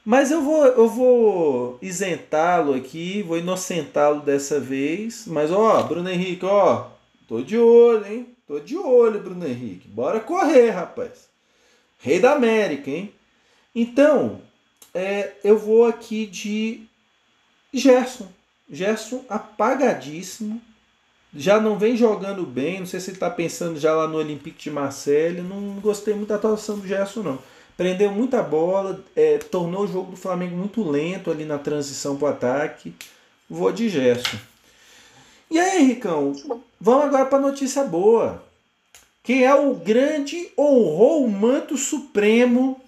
Mas 0.04 0.32
eu 0.32 0.42
vou, 0.42 0.66
eu 0.66 0.88
vou 0.88 1.78
isentá-lo 1.80 2.74
aqui, 2.74 3.22
vou 3.22 3.38
inocentá-lo 3.38 4.22
dessa 4.22 4.58
vez. 4.58 5.22
Mas 5.28 5.52
ó, 5.52 5.84
Bruno 5.84 6.10
Henrique, 6.10 6.44
ó, 6.44 6.86
tô 7.28 7.42
de 7.42 7.56
olho, 7.56 8.04
hein? 8.04 8.37
Tô 8.48 8.58
de 8.58 8.78
olho, 8.78 9.20
Bruno 9.20 9.46
Henrique. 9.46 9.86
Bora 9.86 10.20
correr, 10.20 10.70
rapaz. 10.70 11.28
Rei 11.98 12.18
da 12.18 12.32
América, 12.32 12.90
hein? 12.90 13.12
Então, 13.74 14.40
é, 14.94 15.32
eu 15.44 15.58
vou 15.58 15.84
aqui 15.84 16.24
de 16.24 16.80
Gerson. 17.74 18.26
Gerson 18.70 19.22
apagadíssimo. 19.28 20.62
Já 21.36 21.60
não 21.60 21.78
vem 21.78 21.94
jogando 21.94 22.46
bem. 22.46 22.80
Não 22.80 22.86
sei 22.86 23.00
se 23.00 23.10
ele 23.10 23.16
está 23.16 23.28
pensando 23.28 23.78
já 23.78 23.94
lá 23.94 24.08
no 24.08 24.16
Olympique 24.16 24.62
de 24.62 24.70
Marseille. 24.70 25.42
Não 25.42 25.78
gostei 25.80 26.14
muito 26.14 26.30
da 26.30 26.36
atuação 26.36 26.78
do 26.78 26.88
Gerson, 26.88 27.22
não. 27.22 27.38
Prendeu 27.76 28.10
muita 28.10 28.42
bola, 28.42 29.04
é, 29.14 29.36
tornou 29.38 29.84
o 29.84 29.86
jogo 29.86 30.12
do 30.12 30.16
Flamengo 30.16 30.56
muito 30.56 30.82
lento 30.88 31.30
ali 31.30 31.44
na 31.44 31.58
transição 31.58 32.16
para 32.16 32.26
o 32.26 32.30
ataque. 32.30 32.94
Vou 33.48 33.70
de 33.70 33.90
Gerson. 33.90 34.38
E 35.50 35.58
aí, 35.58 35.82
Ricão, 35.84 36.32
vamos 36.80 37.06
agora 37.06 37.26
para 37.26 37.38
a 37.38 37.42
notícia 37.42 37.84
boa. 37.84 38.44
Quem 39.22 39.44
é 39.44 39.54
o 39.54 39.74
grande 39.74 40.50
honrou 40.58 41.24
o 41.24 41.30
manto 41.30 41.76
supremo 41.76 42.80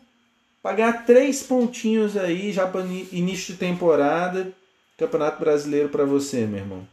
para 0.62 0.76
ganhar 0.76 1.04
três 1.04 1.42
pontinhos 1.42 2.16
aí 2.16 2.52
já 2.52 2.66
para 2.66 2.82
início 2.82 3.54
de 3.54 3.58
temporada. 3.58 4.52
Campeonato 4.96 5.40
Brasileiro 5.40 5.88
para 5.88 6.04
você, 6.04 6.46
meu 6.46 6.60
irmão. 6.60 6.88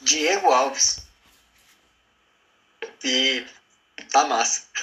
Diego 0.00 0.48
Alves. 0.48 1.06
E 3.02 3.44
tá 4.10 4.26
massa. 4.26 4.64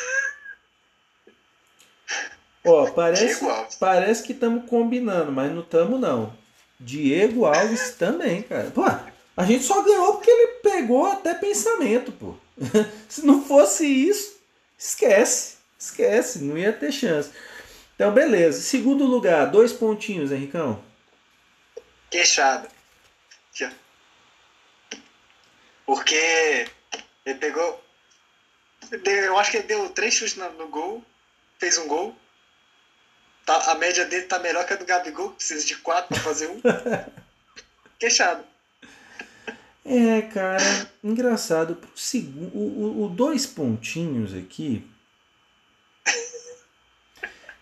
Ó, 2.64 2.92
parece, 2.92 3.44
parece 3.80 4.24
que 4.24 4.34
estamos 4.34 4.70
combinando, 4.70 5.32
mas 5.32 5.52
não 5.52 5.62
estamos 5.62 6.00
não. 6.00 6.32
Diego 6.80 7.46
Alves 7.46 7.96
também, 7.96 8.44
cara. 8.44 8.70
Pô, 8.70 8.84
a 9.42 9.46
gente 9.46 9.64
só 9.64 9.82
ganhou 9.82 10.14
porque 10.14 10.30
ele 10.30 10.48
pegou 10.62 11.08
até 11.08 11.34
pensamento, 11.34 12.12
pô. 12.12 12.36
Se 13.10 13.26
não 13.26 13.44
fosse 13.44 13.86
isso, 13.88 14.40
esquece. 14.78 15.58
Esquece, 15.80 16.44
não 16.44 16.56
ia 16.56 16.72
ter 16.72 16.92
chance. 16.92 17.32
Então, 17.96 18.14
beleza. 18.14 18.62
Segundo 18.62 19.04
lugar, 19.04 19.50
dois 19.50 19.74
pontinhos, 19.74 20.32
Henricão. 20.32 20.84
Queixado. 22.12 22.68
Porque 25.88 26.68
ele 27.26 27.40
pegou. 27.40 27.84
Eu 28.92 29.38
acho 29.40 29.52
que 29.52 29.58
ele 29.58 29.68
deu 29.68 29.90
três 29.90 30.14
chutes 30.14 30.36
no, 30.36 30.68
gol, 30.68 31.04
fez 31.58 31.80
um 31.80 31.88
gol. 31.88 32.16
Tá, 33.44 33.72
a 33.72 33.76
média 33.76 34.06
dele 34.06 34.28
tá 34.28 34.38
melhor 34.38 34.68
que 34.68 34.74
a 34.74 34.76
do 34.76 34.86
Gabigol, 34.86 35.32
precisa 35.32 35.66
de 35.66 35.76
quatro 35.78 36.10
para 36.10 36.24
fazer 36.24 36.48
um. 36.48 36.62
Queixado. 37.98 38.51
É, 39.94 40.22
cara, 40.22 40.90
engraçado. 41.04 41.78
O, 42.54 42.58
o, 42.58 43.04
o 43.04 43.10
dois 43.10 43.46
pontinhos 43.46 44.34
aqui. 44.34 44.88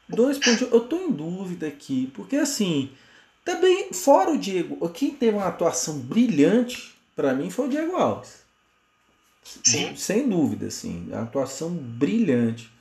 Dois 0.08 0.38
pontinhos. 0.38 0.72
Eu 0.72 0.82
tô 0.82 0.98
em 0.98 1.12
dúvida 1.12 1.68
aqui, 1.68 2.12
porque 2.14 2.36
assim, 2.36 2.92
também, 3.44 3.92
fora 3.92 4.30
o 4.30 4.38
Diego, 4.38 4.88
quem 4.90 5.10
teve 5.10 5.38
uma 5.38 5.48
atuação 5.48 5.98
brilhante, 5.98 6.96
para 7.16 7.34
mim, 7.34 7.50
foi 7.50 7.66
o 7.66 7.70
Diego 7.70 7.96
Alves. 7.96 8.44
Sim. 9.44 9.96
Sem 9.96 10.30
dúvida, 10.30 10.68
assim, 10.68 11.10
atuação 11.12 11.72
brilhante. 11.72 12.72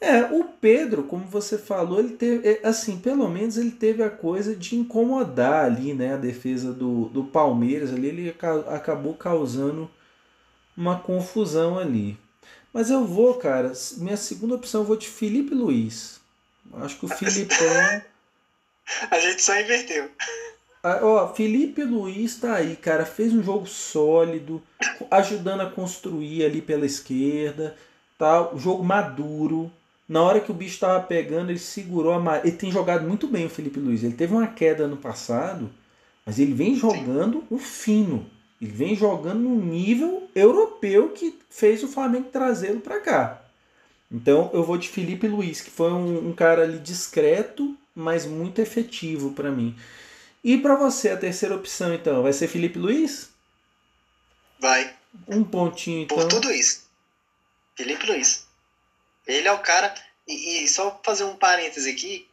É, 0.00 0.24
o 0.24 0.44
Pedro, 0.44 1.04
como 1.04 1.24
você 1.24 1.56
falou, 1.56 1.98
ele 1.98 2.16
teve, 2.16 2.46
é, 2.46 2.60
assim, 2.66 2.98
pelo 2.98 3.28
menos 3.28 3.56
ele 3.56 3.70
teve 3.70 4.02
a 4.02 4.10
coisa 4.10 4.54
de 4.54 4.76
incomodar 4.76 5.64
ali, 5.64 5.94
né, 5.94 6.14
a 6.14 6.18
defesa 6.18 6.72
do, 6.72 7.06
do 7.06 7.24
Palmeiras 7.24 7.92
ali, 7.92 8.08
ele 8.08 8.36
acabou 8.68 9.14
causando 9.14 9.90
uma 10.76 10.98
confusão 10.98 11.78
ali. 11.78 12.18
Mas 12.72 12.90
eu 12.90 13.06
vou, 13.06 13.34
cara, 13.34 13.72
minha 13.96 14.18
segunda 14.18 14.54
opção 14.54 14.82
eu 14.82 14.86
vou 14.86 14.96
de 14.96 15.08
Felipe 15.08 15.54
Luiz. 15.54 16.20
Acho 16.74 16.98
que 16.98 17.06
o 17.06 17.08
Filipão 17.08 18.02
A 19.10 19.18
gente 19.18 19.42
só 19.42 19.58
inverteu. 19.58 20.10
ó, 20.84 21.34
Felipe 21.34 21.82
Luiz 21.82 22.36
tá 22.36 22.54
aí, 22.54 22.76
cara. 22.76 23.04
Fez 23.04 23.32
um 23.32 23.42
jogo 23.42 23.66
sólido, 23.66 24.62
ajudando 25.10 25.62
a 25.62 25.70
construir 25.70 26.44
ali 26.44 26.62
pela 26.62 26.86
esquerda. 26.86 27.76
Tá? 28.18 28.52
O 28.52 28.58
jogo 28.58 28.84
maduro. 28.84 29.70
Na 30.08 30.22
hora 30.22 30.40
que 30.40 30.50
o 30.50 30.54
bicho 30.54 30.78
tava 30.78 31.02
pegando, 31.02 31.50
ele 31.50 31.58
segurou 31.58 32.12
a 32.12 32.20
mar... 32.20 32.44
Ele 32.44 32.56
tem 32.56 32.70
jogado 32.70 33.06
muito 33.06 33.26
bem 33.26 33.46
o 33.46 33.50
Felipe 33.50 33.80
Luiz. 33.80 34.04
Ele 34.04 34.14
teve 34.14 34.32
uma 34.32 34.46
queda 34.46 34.86
no 34.86 34.96
passado, 34.96 35.70
mas 36.24 36.38
ele 36.38 36.54
vem 36.54 36.76
jogando 36.76 37.44
o 37.50 37.58
fino. 37.58 38.24
Ele 38.60 38.70
vem 38.70 38.94
jogando 38.94 39.40
no 39.40 39.56
nível 39.56 40.30
europeu 40.34 41.10
que 41.10 41.38
fez 41.50 41.82
o 41.82 41.88
Flamengo 41.88 42.28
trazê-lo 42.30 42.80
para 42.80 43.00
cá. 43.00 43.42
Então 44.10 44.50
eu 44.54 44.62
vou 44.62 44.78
de 44.78 44.88
Felipe 44.88 45.26
Luiz, 45.26 45.60
que 45.60 45.70
foi 45.70 45.92
um, 45.92 46.28
um 46.28 46.32
cara 46.32 46.62
ali 46.62 46.78
discreto, 46.78 47.76
mas 47.94 48.24
muito 48.24 48.60
efetivo 48.60 49.32
para 49.32 49.50
mim. 49.50 49.76
E 50.44 50.56
para 50.56 50.76
você, 50.76 51.08
a 51.08 51.16
terceira 51.16 51.56
opção, 51.56 51.92
então, 51.92 52.22
vai 52.22 52.32
ser 52.32 52.46
Felipe 52.46 52.78
Luiz? 52.78 53.30
Vai. 54.60 54.94
Um 55.26 55.42
pontinho, 55.42 56.04
então. 56.04 56.16
Por 56.16 56.28
tudo 56.28 56.52
isso. 56.52 56.86
Felipe 57.74 58.06
Luiz. 58.06 58.45
Ele 59.26 59.48
é 59.48 59.52
o 59.52 59.58
cara. 59.58 59.94
E, 60.26 60.64
e 60.64 60.68
só 60.68 61.00
fazer 61.04 61.24
um 61.24 61.36
parêntese 61.36 61.90
aqui. 61.90 62.28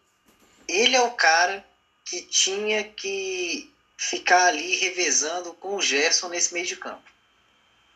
Ele 0.67 0.95
é 0.95 1.01
o 1.01 1.11
cara 1.11 1.65
que 2.05 2.21
tinha 2.21 2.83
que 2.83 3.71
ficar 3.97 4.47
ali 4.47 4.75
revezando 4.75 5.53
com 5.53 5.75
o 5.75 5.81
Gerson 5.81 6.29
nesse 6.29 6.53
meio 6.53 6.65
de 6.65 6.75
campo. 6.75 7.03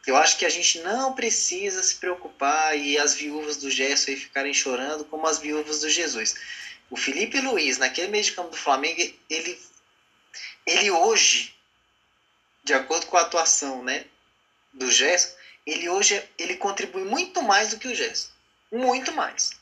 Eu 0.06 0.16
acho 0.16 0.38
que 0.38 0.46
a 0.46 0.50
gente 0.50 0.80
não 0.80 1.14
precisa 1.14 1.84
se 1.84 1.96
preocupar 1.96 2.78
e 2.78 2.98
as 2.98 3.14
viúvas 3.14 3.58
do 3.58 3.70
Gerson 3.70 4.12
aí 4.12 4.18
ficarem 4.18 4.54
chorando 4.54 5.04
como 5.04 5.28
as 5.28 5.38
viúvas 5.38 5.82
do 5.82 5.90
Jesus. 5.90 6.36
O 6.90 6.96
Felipe 6.96 7.42
Luiz, 7.42 7.78
naquele 7.78 8.08
meio 8.08 8.24
de 8.24 8.32
campo 8.32 8.52
do 8.52 8.56
Flamengo, 8.56 9.02
ele, 9.30 9.62
ele 10.66 10.92
hoje, 10.92 11.54
de 12.64 12.74
acordo 12.74 13.08
com 13.08 13.18
a 13.18 13.22
atuação 13.22 13.84
né, 13.84 14.06
do 14.72 14.90
Gerson, 14.90 15.36
ele 15.66 15.90
hoje 15.90 16.24
ele 16.38 16.56
contribui 16.56 17.04
muito 17.04 17.42
mais 17.42 17.72
do 17.72 17.78
que 17.78 17.90
o 17.90 17.96
Gerson. 17.96 18.30
Muito 18.72 19.12
mais. 19.14 19.58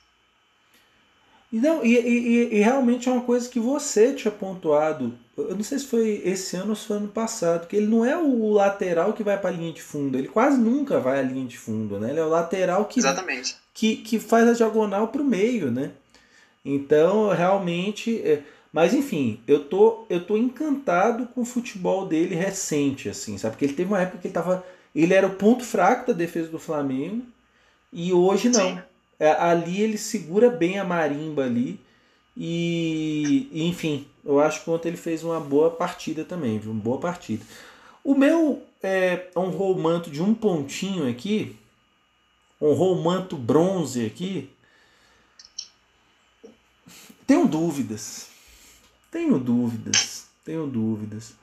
Não, 1.51 1.86
e, 1.86 1.95
e, 1.95 2.56
e, 2.56 2.60
realmente 2.60 3.08
é 3.08 3.12
uma 3.12 3.22
coisa 3.22 3.47
que 3.47 3.60
você 3.60 4.14
tinha 4.14 4.32
pontuado. 4.32 5.18
Eu 5.38 5.56
não 5.56 5.64
sei 5.64 5.80
se 5.80 5.86
foi 5.86 6.22
esse 6.26 6.56
ano 6.58 6.72
ou 6.72 6.76
se 6.76 6.88
foi 6.88 6.97
ano 6.97 7.08
passado, 7.08 7.68
que 7.68 7.76
ele 7.76 7.88
não 7.88 8.03
é 8.03 8.18
o 8.18 8.51
lateral 8.51 9.14
que 9.14 9.24
vai 9.24 9.39
para 9.39 9.51
a 9.51 9.53
linha 9.53 9.72
de 9.72 9.82
fundo. 9.82 10.18
Ele 10.18 10.28
quase 10.28 10.58
nunca 10.58 10.99
vai 10.99 11.20
à 11.20 11.22
linha 11.22 11.45
de 11.45 11.58
fundo, 11.58 11.99
né? 11.99 12.10
Ele 12.10 12.20
é 12.20 12.26
o 12.26 12.30
lateral 12.30 12.86
que, 12.86 12.99
Exatamente. 12.99 13.56
que, 13.74 13.97
que 13.97 14.20
faz 14.20 14.49
a 14.49 14.53
diagonal 14.53 15.08
para 15.10 15.22
o 15.22 15.26
meio, 15.26 15.72
né? 15.72 15.91
Então, 16.64 17.30
realmente. 17.30 18.20
É... 18.22 18.41
Mas 18.74 18.93
enfim, 18.93 19.39
eu 19.47 19.64
tô, 19.64 20.06
eu 20.10 20.26
tô 20.26 20.36
encantado 20.36 21.28
com 21.28 21.41
o 21.41 21.45
futebol 21.45 22.06
dele 22.06 22.36
recente, 22.36 23.08
assim, 23.08 23.38
sabe? 23.38 23.53
Porque 23.53 23.66
ele 23.66 23.74
teve 23.74 23.89
uma 23.89 24.01
época 24.01 24.18
que 24.18 24.28
ele 24.28 24.34
tava. 24.34 24.66
Ele 24.93 25.14
era 25.14 25.28
o 25.28 25.36
ponto 25.36 25.64
fraco 25.64 26.08
da 26.08 26.14
defesa 26.14 26.49
do 26.49 26.60
Flamengo. 26.60 27.26
E 27.93 28.12
hoje 28.12 28.49
não. 28.49 28.60
Sim. 28.60 28.80
É, 29.20 29.32
ali 29.32 29.82
ele 29.82 29.97
segura 29.97 30.49
bem 30.49 30.80
a 30.80 30.84
marimba 30.84 31.43
ali. 31.43 31.80
E, 32.38 33.49
enfim, 33.53 34.05
eu 34.24 34.39
acho 34.39 34.63
que 34.63 34.70
ontem 34.70 34.89
ele 34.89 34.97
fez 34.97 35.24
uma 35.24 35.39
boa 35.39 35.72
partida 35.72 36.26
também, 36.26 36.59
viu? 36.59 36.72
Uma 36.72 36.82
boa 36.82 36.99
partida. 36.99 37.45
O 38.03 38.13
meu 38.13 38.61
é 38.84 39.30
honrou 39.36 39.76
o 39.76 39.82
manto 39.82 40.09
de 40.09 40.22
um 40.22 40.34
pontinho 40.34 41.09
aqui. 41.09 41.55
Honrou 42.61 42.97
o 42.97 43.03
manto 43.03 43.38
bronze 43.38 44.05
aqui. 44.05 44.49
Tenho 47.26 47.47
dúvidas. 47.47 48.28
Tenho 49.09 49.39
dúvidas. 49.39 50.28
Tenho 50.43 50.68
dúvidas. 50.68 51.34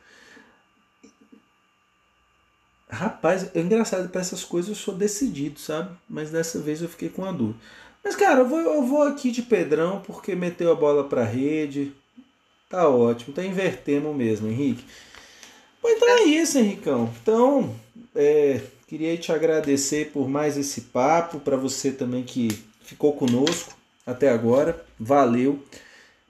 Rapaz, 2.93 3.49
é 3.55 3.61
engraçado, 3.61 4.11
para 4.11 4.21
essas 4.21 4.45
coisas 4.45 4.69
eu 4.69 4.77
sou 4.77 4.95
decidido, 4.95 5.59
sabe? 5.59 5.97
Mas 6.07 6.31
dessa 6.31 6.59
vez 6.59 6.83
eu 6.83 6.89
fiquei 6.91 7.09
com 7.09 7.25
a 7.25 7.33
dúvida. 7.33 7.59
Mas, 8.05 8.15
cara, 8.15 8.41
eu 8.41 8.49
vou, 8.49 8.59
eu 8.59 8.83
vou 8.83 9.03
aqui 9.03 9.31
de 9.31 9.41
Pedrão 9.41 10.03
porque 10.07 10.35
meteu 10.35 10.71
a 10.71 10.75
bola 10.75 11.05
pra 11.05 11.25
rede. 11.25 11.91
Tá 12.69 12.87
ótimo, 12.91 13.33
tá 13.33 13.43
invertendo 13.43 14.13
mesmo, 14.13 14.47
Henrique. 14.47 14.85
Então 15.83 16.09
é 16.19 16.25
isso, 16.25 16.59
Henricão. 16.59 17.11
Então, 17.23 17.75
é, 18.15 18.61
queria 18.87 19.17
te 19.17 19.33
agradecer 19.33 20.11
por 20.13 20.29
mais 20.29 20.59
esse 20.59 20.83
papo, 20.83 21.41
para 21.41 21.57
você 21.57 21.93
também 21.93 22.23
que 22.23 22.63
ficou 22.83 23.15
conosco 23.15 23.75
até 24.07 24.29
agora. 24.29 24.85
Valeu. 25.01 25.59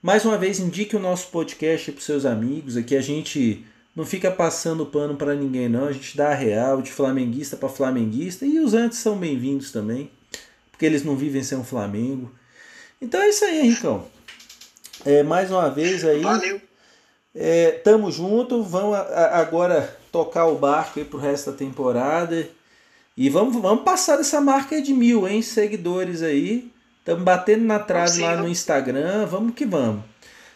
Mais 0.01 0.25
uma 0.25 0.39
vez, 0.39 0.61
indique 0.61 0.95
o 0.95 1.01
nosso 1.01 1.27
podcast 1.29 1.91
para 1.91 2.01
seus 2.01 2.25
amigos. 2.25 2.77
Aqui 2.77 2.95
a 2.95 3.03
gente 3.03 3.67
não 3.95 4.07
fica 4.07 4.31
passando 4.31 4.87
pano 4.87 5.17
para 5.17 5.35
ninguém, 5.35 5.69
não. 5.69 5.87
A 5.87 5.93
gente 5.93 6.17
dá 6.17 6.31
a 6.31 6.35
real 6.35 6.81
de 6.81 6.91
flamenguista 6.91 7.57
para 7.57 7.69
flamenguista 7.69 8.47
e 8.47 8.59
os 8.59 8.75
antes 8.75 8.99
são 8.99 9.17
bem-vindos 9.17 9.71
também, 9.71 10.11
porque 10.71 10.87
eles 10.87 11.05
não 11.05 11.15
vivem 11.15 11.43
sem 11.43 11.59
um 11.59 11.65
Flamengo. 11.65 12.33
Então 13.01 13.21
é 13.21 13.29
isso 13.29 13.45
aí, 13.45 13.61
Henricão. 13.61 14.07
É, 15.05 15.23
mais 15.23 15.51
uma 15.51 15.69
vez 15.69 16.05
aí. 16.05 16.23
Valeu. 16.23 16.61
É, 17.35 17.73
tamo 17.85 18.11
junto. 18.11 18.63
Vamos 18.63 18.97
agora 18.97 19.97
tocar 20.11 20.47
o 20.47 20.57
barco 20.57 20.99
aí 20.99 21.05
pro 21.05 21.19
resto 21.19 21.51
da 21.51 21.57
temporada. 21.57 22.49
E 23.17 23.29
vamos, 23.29 23.61
vamos 23.61 23.85
passar 23.85 24.17
dessa 24.17 24.41
marca 24.41 24.81
de 24.81 24.95
mil, 24.95 25.27
hein? 25.29 25.43
Seguidores 25.43 26.23
aí. 26.23 26.71
Estamos 27.01 27.25
batendo 27.25 27.65
na 27.65 27.79
trave 27.79 28.23
lá 28.23 28.37
no 28.37 28.49
Instagram. 28.49 29.27
Vamos 29.27 29.55
que 29.55 29.67
vamos. 29.67 30.05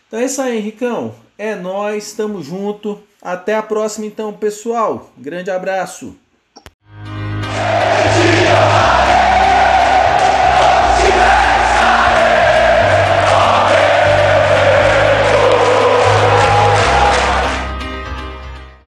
Então 0.06 0.20
é 0.20 0.24
isso 0.24 0.40
aí, 0.40 0.58
Henricão. 0.58 1.25
É 1.38 1.54
nós, 1.54 2.12
tamo 2.12 2.42
junto. 2.42 3.00
Até 3.20 3.54
a 3.54 3.62
próxima 3.62 4.06
então, 4.06 4.32
pessoal. 4.32 5.10
Grande 5.18 5.50
abraço. 5.50 6.16